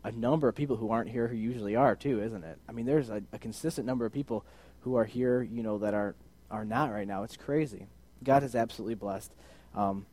a 0.07 0.13
number 0.13 0.47
of 0.47 0.55
people 0.55 0.77
who 0.77 0.91
aren't 0.93 1.11
here 1.11 1.27
who 1.27 1.35
usually 1.35 1.75
are 1.75 1.97
too, 1.97 2.23
isn't 2.23 2.45
it? 2.45 2.59
I 2.69 2.73
mean, 2.73 2.87
there's 2.87 3.11
a, 3.11 3.23
a 3.33 3.39
consistent 3.41 3.89
number 3.89 4.07
of 4.07 4.13
people 4.13 4.45
who 4.83 4.95
are 4.95 5.05
here, 5.05 5.43
you 5.43 5.65
know, 5.65 5.79
that 5.79 5.95
are 5.95 6.15
are 6.49 6.65
not 6.65 6.93
right 6.93 7.09
now. 7.09 7.25
It's 7.25 7.37
crazy. 7.37 7.89
God 8.23 8.45
is 8.45 8.55
absolutely 8.55 8.95
blessed. 8.95 9.33
Um, 9.75 10.07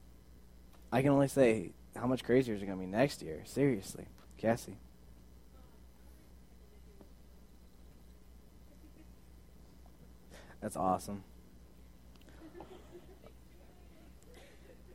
I 0.91 1.03
can 1.03 1.12
only 1.12 1.27
say 1.27 1.73
how 1.95 2.08
much 2.08 2.23
crazier 2.23 2.56
is 2.56 2.63
it 2.63 2.65
going 2.65 2.79
to 2.79 2.84
be 2.84 2.91
next 2.91 3.21
year. 3.21 3.43
Seriously, 3.45 4.08
Cassie. 4.39 4.77
That's 10.60 10.75
awesome. 10.75 11.23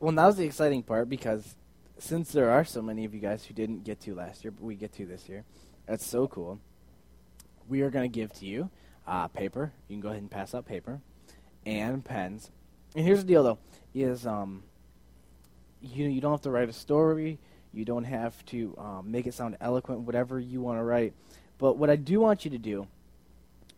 Well, 0.01 0.11
now's 0.11 0.35
the 0.35 0.43
exciting 0.43 0.83
part 0.83 1.07
because 1.07 1.55
since 1.99 2.31
there 2.31 2.49
are 2.49 2.63
so 2.65 2.81
many 2.81 3.05
of 3.05 3.13
you 3.13 3.19
guys 3.19 3.45
who 3.45 3.53
didn't 3.53 3.83
get 3.83 3.99
to 4.01 4.15
last 4.15 4.43
year, 4.43 4.51
but 4.51 4.63
we 4.63 4.75
get 4.75 4.93
to 4.93 5.05
this 5.05 5.29
year, 5.29 5.43
that's 5.85 6.05
so 6.05 6.27
cool. 6.27 6.59
We 7.67 7.81
are 7.81 7.89
going 7.89 8.09
to 8.09 8.13
give 8.13 8.33
to 8.33 8.45
you 8.45 8.69
uh, 9.07 9.27
paper. 9.27 9.73
You 9.87 9.95
can 9.95 10.01
go 10.01 10.09
ahead 10.09 10.21
and 10.21 10.31
pass 10.31 10.55
out 10.55 10.65
paper 10.65 11.01
and 11.65 12.03
pens. 12.03 12.49
And 12.95 13.05
here's 13.05 13.19
the 13.19 13.27
deal, 13.27 13.43
though: 13.43 13.59
is 13.93 14.25
um, 14.25 14.63
you 15.81 16.07
you 16.07 16.21
don't 16.21 16.31
have 16.31 16.41
to 16.41 16.51
write 16.51 16.69
a 16.69 16.73
story. 16.73 17.37
You 17.71 17.85
don't 17.85 18.05
have 18.05 18.43
to 18.47 18.75
um, 18.79 19.11
make 19.11 19.27
it 19.27 19.33
sound 19.33 19.57
eloquent, 19.61 20.01
whatever 20.01 20.39
you 20.39 20.61
want 20.61 20.79
to 20.79 20.83
write. 20.83 21.13
But 21.59 21.77
what 21.77 21.89
I 21.89 21.95
do 21.95 22.19
want 22.19 22.45
you 22.45 22.51
to 22.51 22.57
do 22.57 22.87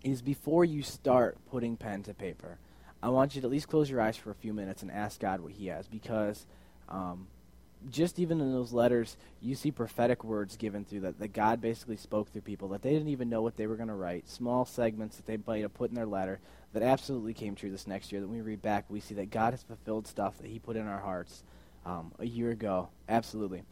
is 0.03 0.21
before 0.21 0.63
you 0.63 0.81
start 0.81 1.37
putting 1.49 1.75
pen 1.75 2.03
to 2.03 2.13
paper, 2.13 2.57
I 3.03 3.09
want 3.09 3.35
you 3.35 3.41
to 3.41 3.47
at 3.47 3.51
least 3.51 3.67
close 3.67 3.89
your 3.89 3.99
eyes 3.99 4.15
for 4.15 4.31
a 4.31 4.35
few 4.35 4.53
minutes 4.53 4.81
and 4.81 4.91
ask 4.91 5.19
God 5.19 5.41
what 5.41 5.51
He 5.51 5.67
has, 5.67 5.87
because 5.87 6.45
um, 6.87 7.27
just 7.89 8.19
even 8.19 8.39
in 8.39 8.53
those 8.53 8.73
letters, 8.73 9.17
you 9.41 9.55
see 9.55 9.71
prophetic 9.71 10.23
words 10.23 10.55
given 10.55 10.85
through 10.85 11.01
that, 11.01 11.19
that 11.19 11.33
God 11.33 11.61
basically 11.61 11.97
spoke 11.97 12.31
through 12.31 12.41
people 12.41 12.69
that 12.69 12.81
they 12.81 12.91
didn't 12.91 13.07
even 13.07 13.29
know 13.29 13.41
what 13.41 13.57
they 13.57 13.67
were 13.67 13.75
going 13.75 13.89
to 13.89 13.95
write, 13.95 14.29
small 14.29 14.65
segments 14.65 15.17
that 15.17 15.25
they 15.25 15.37
might 15.47 15.61
have 15.61 15.73
put 15.73 15.89
in 15.89 15.95
their 15.95 16.05
letter 16.05 16.39
that 16.73 16.83
absolutely 16.83 17.33
came 17.33 17.55
true 17.55 17.71
this 17.71 17.87
next 17.87 18.11
year. 18.11 18.21
That 18.21 18.27
when 18.27 18.37
we 18.37 18.43
read 18.43 18.61
back, 18.61 18.85
we 18.89 18.99
see 18.99 19.15
that 19.15 19.31
God 19.31 19.53
has 19.53 19.63
fulfilled 19.63 20.07
stuff 20.07 20.37
that 20.37 20.47
He 20.47 20.59
put 20.59 20.75
in 20.75 20.87
our 20.87 20.99
hearts 20.99 21.43
um, 21.85 22.11
a 22.19 22.25
year 22.25 22.51
ago. 22.51 22.89
Absolutely. 23.09 23.63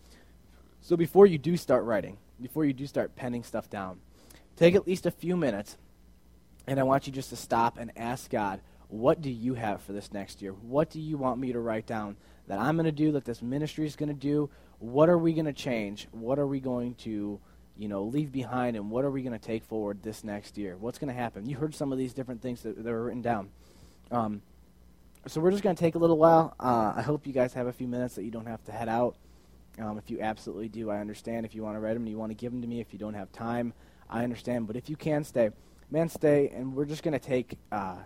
So 0.81 0.97
before 0.97 1.25
you 1.25 1.37
do 1.37 1.57
start 1.57 1.83
writing, 1.83 2.17
before 2.41 2.65
you 2.65 2.73
do 2.73 2.87
start 2.87 3.15
penning 3.15 3.43
stuff 3.43 3.69
down, 3.69 3.99
take 4.55 4.75
at 4.75 4.87
least 4.87 5.05
a 5.05 5.11
few 5.11 5.37
minutes, 5.37 5.77
and 6.67 6.79
I 6.79 6.83
want 6.83 7.07
you 7.07 7.13
just 7.13 7.29
to 7.29 7.35
stop 7.35 7.77
and 7.77 7.91
ask 7.97 8.29
God, 8.29 8.61
what 8.87 9.21
do 9.21 9.29
you 9.29 9.53
have 9.53 9.81
for 9.81 9.93
this 9.93 10.11
next 10.11 10.41
year? 10.41 10.51
What 10.51 10.89
do 10.89 10.99
you 10.99 11.17
want 11.17 11.39
me 11.39 11.53
to 11.53 11.59
write 11.59 11.85
down 11.85 12.17
that 12.49 12.59
I'm 12.59 12.75
going 12.75 12.85
to 12.85 12.91
do, 12.91 13.12
that 13.13 13.25
this 13.25 13.41
ministry 13.41 13.85
is 13.85 13.95
going 13.95 14.09
to 14.09 14.15
do? 14.15 14.49
What 14.79 15.07
are 15.07 15.17
we 15.17 15.33
going 15.33 15.45
to 15.45 15.53
change? 15.53 16.07
What 16.12 16.39
are 16.39 16.47
we 16.47 16.59
going 16.59 16.95
to, 16.95 17.39
you 17.77 17.88
know, 17.88 18.03
leave 18.03 18.31
behind, 18.31 18.75
and 18.75 18.89
what 18.89 19.05
are 19.05 19.12
we 19.12 19.21
going 19.21 19.39
to 19.39 19.45
take 19.45 19.63
forward 19.63 20.01
this 20.01 20.23
next 20.23 20.57
year? 20.57 20.75
What's 20.75 20.97
going 20.97 21.13
to 21.13 21.13
happen? 21.13 21.45
You 21.45 21.57
heard 21.57 21.75
some 21.75 21.93
of 21.93 21.99
these 21.99 22.12
different 22.12 22.41
things 22.41 22.63
that, 22.63 22.83
that 22.83 22.91
were 22.91 23.03
written 23.03 23.21
down. 23.21 23.49
Um, 24.12 24.41
so 25.27 25.39
we're 25.39 25.51
just 25.51 25.62
going 25.62 25.75
to 25.75 25.79
take 25.79 25.93
a 25.93 25.99
little 25.99 26.17
while. 26.17 26.55
Uh, 26.59 26.93
I 26.95 27.03
hope 27.03 27.27
you 27.27 27.33
guys 27.33 27.53
have 27.53 27.67
a 27.67 27.73
few 27.73 27.88
minutes 27.88 28.15
that 28.15 28.23
you 28.23 28.31
don't 28.31 28.47
have 28.47 28.63
to 28.65 28.71
head 28.71 28.89
out. 28.89 29.15
Um, 29.77 29.99
if 29.99 30.09
you 30.09 30.19
absolutely 30.21 30.69
do, 30.69 30.89
I 30.89 30.97
understand. 30.97 31.45
If 31.45 31.53
you 31.53 31.62
want 31.62 31.75
to 31.75 31.79
write 31.79 31.93
them 31.93 32.07
you 32.07 32.17
want 32.17 32.31
to 32.31 32.35
give 32.35 32.51
them 32.51 32.62
to 32.62 32.67
me, 32.67 32.81
if 32.81 32.91
you 32.93 32.99
don't 32.99 33.13
have 33.13 33.31
time, 33.31 33.73
I 34.09 34.23
understand. 34.23 34.65
But 34.65 34.75
if 34.75 34.89
you 34.89 34.95
can 34.95 35.23
stay, 35.23 35.51
man, 35.91 36.09
stay. 36.09 36.49
And 36.49 36.73
we're 36.73 36.85
just 36.85 37.03
going 37.03 37.13
to 37.13 37.19
take 37.19 37.59
uh, 37.71 37.97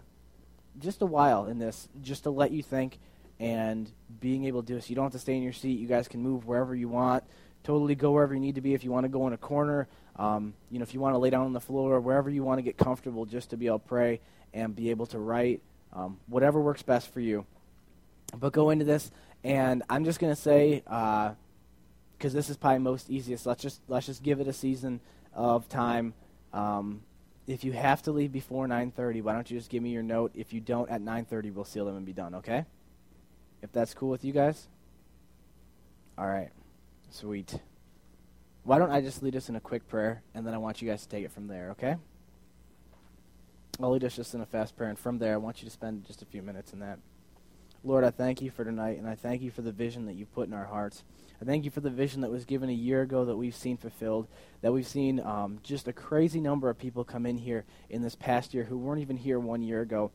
just 0.79 1.01
a 1.01 1.05
while 1.05 1.45
in 1.45 1.59
this, 1.59 1.87
just 2.01 2.23
to 2.23 2.29
let 2.29 2.51
you 2.51 2.61
think 2.61 2.99
and 3.43 3.91
being 4.21 4.45
able 4.45 4.61
to 4.61 4.67
do 4.67 4.75
this. 4.75 4.89
You 4.89 4.95
don't 4.95 5.03
have 5.03 5.11
to 5.11 5.19
stay 5.19 5.35
in 5.35 5.43
your 5.43 5.51
seat. 5.51 5.77
You 5.77 5.85
guys 5.85 6.07
can 6.07 6.21
move 6.21 6.47
wherever 6.47 6.73
you 6.73 6.87
want. 6.87 7.25
Totally 7.65 7.93
go 7.93 8.11
wherever 8.11 8.33
you 8.33 8.39
need 8.39 8.55
to 8.55 8.61
be. 8.61 8.73
If 8.73 8.85
you 8.85 8.91
want 8.91 9.03
to 9.03 9.09
go 9.09 9.27
in 9.27 9.33
a 9.33 9.37
corner, 9.37 9.89
um, 10.15 10.53
you 10.71 10.79
know, 10.79 10.83
if 10.83 10.93
you 10.93 11.01
want 11.01 11.13
to 11.13 11.17
lay 11.17 11.29
down 11.29 11.45
on 11.45 11.51
the 11.51 11.59
floor, 11.59 11.99
wherever 11.99 12.29
you 12.29 12.41
want 12.41 12.59
to 12.59 12.61
get 12.61 12.77
comfortable, 12.77 13.25
just 13.25 13.49
to 13.49 13.57
be 13.57 13.67
able 13.67 13.79
to 13.79 13.87
pray 13.87 14.21
and 14.53 14.73
be 14.73 14.91
able 14.91 15.07
to 15.07 15.19
write, 15.19 15.61
um, 15.91 16.19
whatever 16.27 16.61
works 16.61 16.83
best 16.83 17.11
for 17.11 17.19
you. 17.19 17.45
But 18.39 18.53
go 18.53 18.69
into 18.69 18.85
this, 18.85 19.11
and 19.43 19.83
I'm 19.89 20.05
just 20.05 20.21
to 20.21 20.35
say, 20.35 20.81
because 20.85 21.35
uh, 21.35 22.29
this 22.29 22.49
is 22.49 22.55
probably 22.55 22.79
most 22.79 23.09
easiest. 23.09 23.45
Let's 23.45 23.61
just 23.61 23.81
let's 23.89 24.05
just 24.05 24.23
give 24.23 24.39
it 24.39 24.47
a 24.47 24.53
season 24.53 25.01
of 25.33 25.67
time. 25.67 26.13
Um, 26.53 27.01
if 27.45 27.65
you 27.65 27.73
have 27.73 28.01
to 28.03 28.13
leave 28.13 28.31
before 28.31 28.67
9:30, 28.67 29.21
why 29.21 29.33
don't 29.33 29.51
you 29.51 29.57
just 29.57 29.69
give 29.69 29.83
me 29.83 29.89
your 29.89 30.01
note? 30.01 30.31
If 30.33 30.53
you 30.53 30.61
don't, 30.61 30.89
at 30.89 31.01
9:30 31.01 31.53
we'll 31.53 31.65
seal 31.65 31.85
them 31.85 31.97
and 31.97 32.05
be 32.05 32.13
done. 32.13 32.35
Okay? 32.35 32.65
If 33.63 33.71
that's 33.71 33.93
cool 33.93 34.09
with 34.09 34.25
you 34.25 34.33
guys. 34.33 34.67
All 36.17 36.27
right. 36.27 36.49
Sweet. 37.09 37.57
Why 38.63 38.77
don't 38.77 38.91
I 38.91 38.99
just 38.99 39.23
lead 39.23 39.37
us 39.37 39.47
in 39.47 39.55
a 39.55 39.61
quick 39.61 39.87
prayer, 39.87 40.21
and 40.35 40.45
then 40.45 40.53
I 40.53 40.57
want 40.57 40.81
you 40.81 40.89
guys 40.89 41.03
to 41.03 41.09
take 41.09 41.23
it 41.23 41.31
from 41.31 41.47
there. 41.47 41.71
Okay? 41.71 41.95
I'll 43.81 43.91
lead 43.91 44.03
us 44.03 44.17
just 44.17 44.33
in 44.35 44.41
a 44.41 44.45
fast 44.45 44.75
prayer, 44.75 44.89
and 44.89 44.99
from 44.99 45.17
there, 45.17 45.33
I 45.33 45.37
want 45.37 45.61
you 45.61 45.65
to 45.65 45.73
spend 45.73 46.05
just 46.05 46.21
a 46.21 46.25
few 46.25 46.41
minutes 46.41 46.73
in 46.73 46.79
that. 46.79 46.99
Lord, 47.85 48.03
I 48.03 48.11
thank 48.11 48.41
you 48.41 48.51
for 48.51 48.65
tonight, 48.65 48.97
and 48.97 49.07
I 49.07 49.15
thank 49.15 49.41
you 49.41 49.49
for 49.49 49.61
the 49.61 49.71
vision 49.71 50.05
that 50.05 50.13
you've 50.13 50.33
put 50.33 50.47
in 50.47 50.53
our 50.53 50.65
hearts. 50.65 51.03
I 51.41 51.45
thank 51.45 51.63
you 51.63 51.71
for 51.71 51.81
the 51.81 51.89
vision 51.89 52.21
that 52.21 52.31
was 52.31 52.45
given 52.45 52.69
a 52.69 52.73
year 52.73 53.01
ago 53.01 53.25
that 53.25 53.35
we've 53.35 53.55
seen 53.55 53.77
fulfilled, 53.77 54.27
that 54.61 54.73
we've 54.73 54.87
seen 54.87 55.19
um, 55.21 55.59
just 55.63 55.87
a 55.87 55.93
crazy 55.93 56.39
number 56.41 56.69
of 56.69 56.77
people 56.77 57.03
come 57.03 57.25
in 57.25 57.37
here 57.37 57.63
in 57.89 58.01
this 58.01 58.15
past 58.15 58.53
year 58.53 58.65
who 58.65 58.77
weren't 58.77 59.01
even 59.01 59.17
here 59.17 59.39
one 59.39 59.61
year 59.61 59.81
ago. 59.81 60.11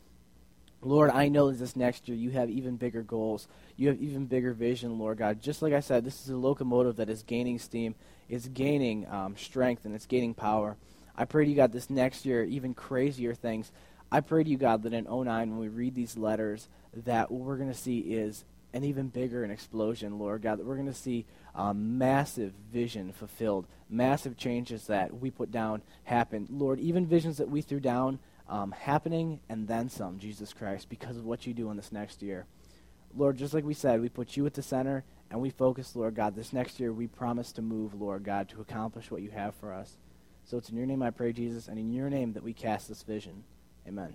Lord, 0.81 1.11
I 1.11 1.29
know 1.29 1.51
that 1.51 1.59
this 1.59 1.75
next 1.75 2.09
year 2.09 2.17
you 2.17 2.31
have 2.31 2.51
even 2.51 2.77
bigger 2.77 3.03
goals. 3.03 3.49
You 3.77 3.88
have 3.88 4.01
even 4.01 4.27
bigger 4.27 4.53
vision, 4.53 4.99
Lord 4.99 5.19
God. 5.19 5.43
Just 5.43 5.61
like 5.61 5.73
I 5.73 5.81
said, 5.81 6.05
this 6.05 6.23
is 6.23 6.31
a 6.31 6.37
locomotive 6.37 6.97
that 6.97 7.09
is 7.09 7.23
gaining 7.23 7.59
steam, 7.59 7.95
it's 8.29 8.47
gaining 8.47 9.09
um, 9.09 9.37
strength, 9.37 9.85
and 9.85 9.95
it's 9.95 10.07
gaining 10.07 10.35
power. 10.35 10.77
I 11.17 11.25
pray 11.25 11.45
to 11.45 11.51
you, 11.51 11.57
God, 11.57 11.73
this 11.73 11.91
next 11.91 12.25
year, 12.25 12.45
even 12.45 12.75
crazier 12.75 13.35
things. 13.35 13.73
I 14.11 14.21
pray 14.21 14.45
to 14.45 14.51
you, 14.51 14.57
God, 14.57 14.85
that 14.85 14.93
in 14.93 15.05
09, 15.05 15.27
when 15.27 15.59
we 15.59 15.69
read 15.69 15.95
these 15.95 16.17
letters, 16.17 16.69
that 17.05 17.31
what 17.31 17.43
we're 17.43 17.57
going 17.57 17.73
to 17.73 17.79
see 17.79 17.99
is 17.99 18.45
an 18.73 18.85
even 18.85 19.09
bigger 19.09 19.45
an 19.45 19.51
explosion, 19.51 20.19
Lord 20.19 20.43
God, 20.43 20.59
that 20.59 20.67
we're 20.67 20.77
going 20.77 20.87
to 20.87 20.95
see 20.95 21.25
um, 21.55 21.99
massive 21.99 22.53
vision 22.73 23.12
fulfilled, 23.12 23.67
massive 23.88 24.37
changes 24.37 24.87
that 24.87 25.19
we 25.19 25.31
put 25.31 25.51
down 25.51 25.83
happen. 26.05 26.47
Lord, 26.51 26.79
even 26.79 27.07
visions 27.07 27.38
that 27.38 27.49
we 27.49 27.62
threw 27.62 27.81
down 27.81 28.19
um, 28.49 28.73
happening 28.73 29.41
and 29.49 29.69
then 29.69 29.89
some, 29.89 30.19
Jesus 30.19 30.53
Christ, 30.53 30.89
because 30.89 31.17
of 31.17 31.25
what 31.25 31.47
you 31.47 31.55
do 31.55 31.71
in 31.71 31.77
this 31.77 31.93
next 31.93 32.23
year. 32.23 32.47
Lord, 33.17 33.37
just 33.37 33.55
like 33.55 33.65
we 33.65 33.75
said, 33.75 34.01
we 34.01 34.09
put 34.09 34.37
you 34.37 34.47
at 34.47 34.55
the 34.55 34.63
center 34.63 35.05
and 35.31 35.41
we 35.41 35.51
focus, 35.51 35.95
Lord 35.95 36.15
God. 36.15 36.35
This 36.35 36.53
next 36.53 36.81
year, 36.81 36.93
we 36.93 37.07
promise 37.07 37.53
to 37.53 37.63
move, 37.63 37.95
Lord 37.95 38.25
God, 38.25 38.49
to 38.51 38.61
accomplish 38.61 39.11
what 39.11 39.23
you 39.23 39.31
have 39.31 39.55
for 39.55 39.73
us. 39.73 39.97
So 40.45 40.57
it's 40.57 40.71
in 40.71 40.77
your 40.77 40.87
name 40.87 41.03
I 41.03 41.11
pray, 41.11 41.33
Jesus, 41.33 41.69
and 41.69 41.79
in 41.79 41.93
your 41.93 42.09
name 42.09 42.33
that 42.33 42.43
we 42.43 42.55
cast 42.55 42.89
this 42.89 43.03
vision. 43.03 43.45
Amen. 43.87 44.15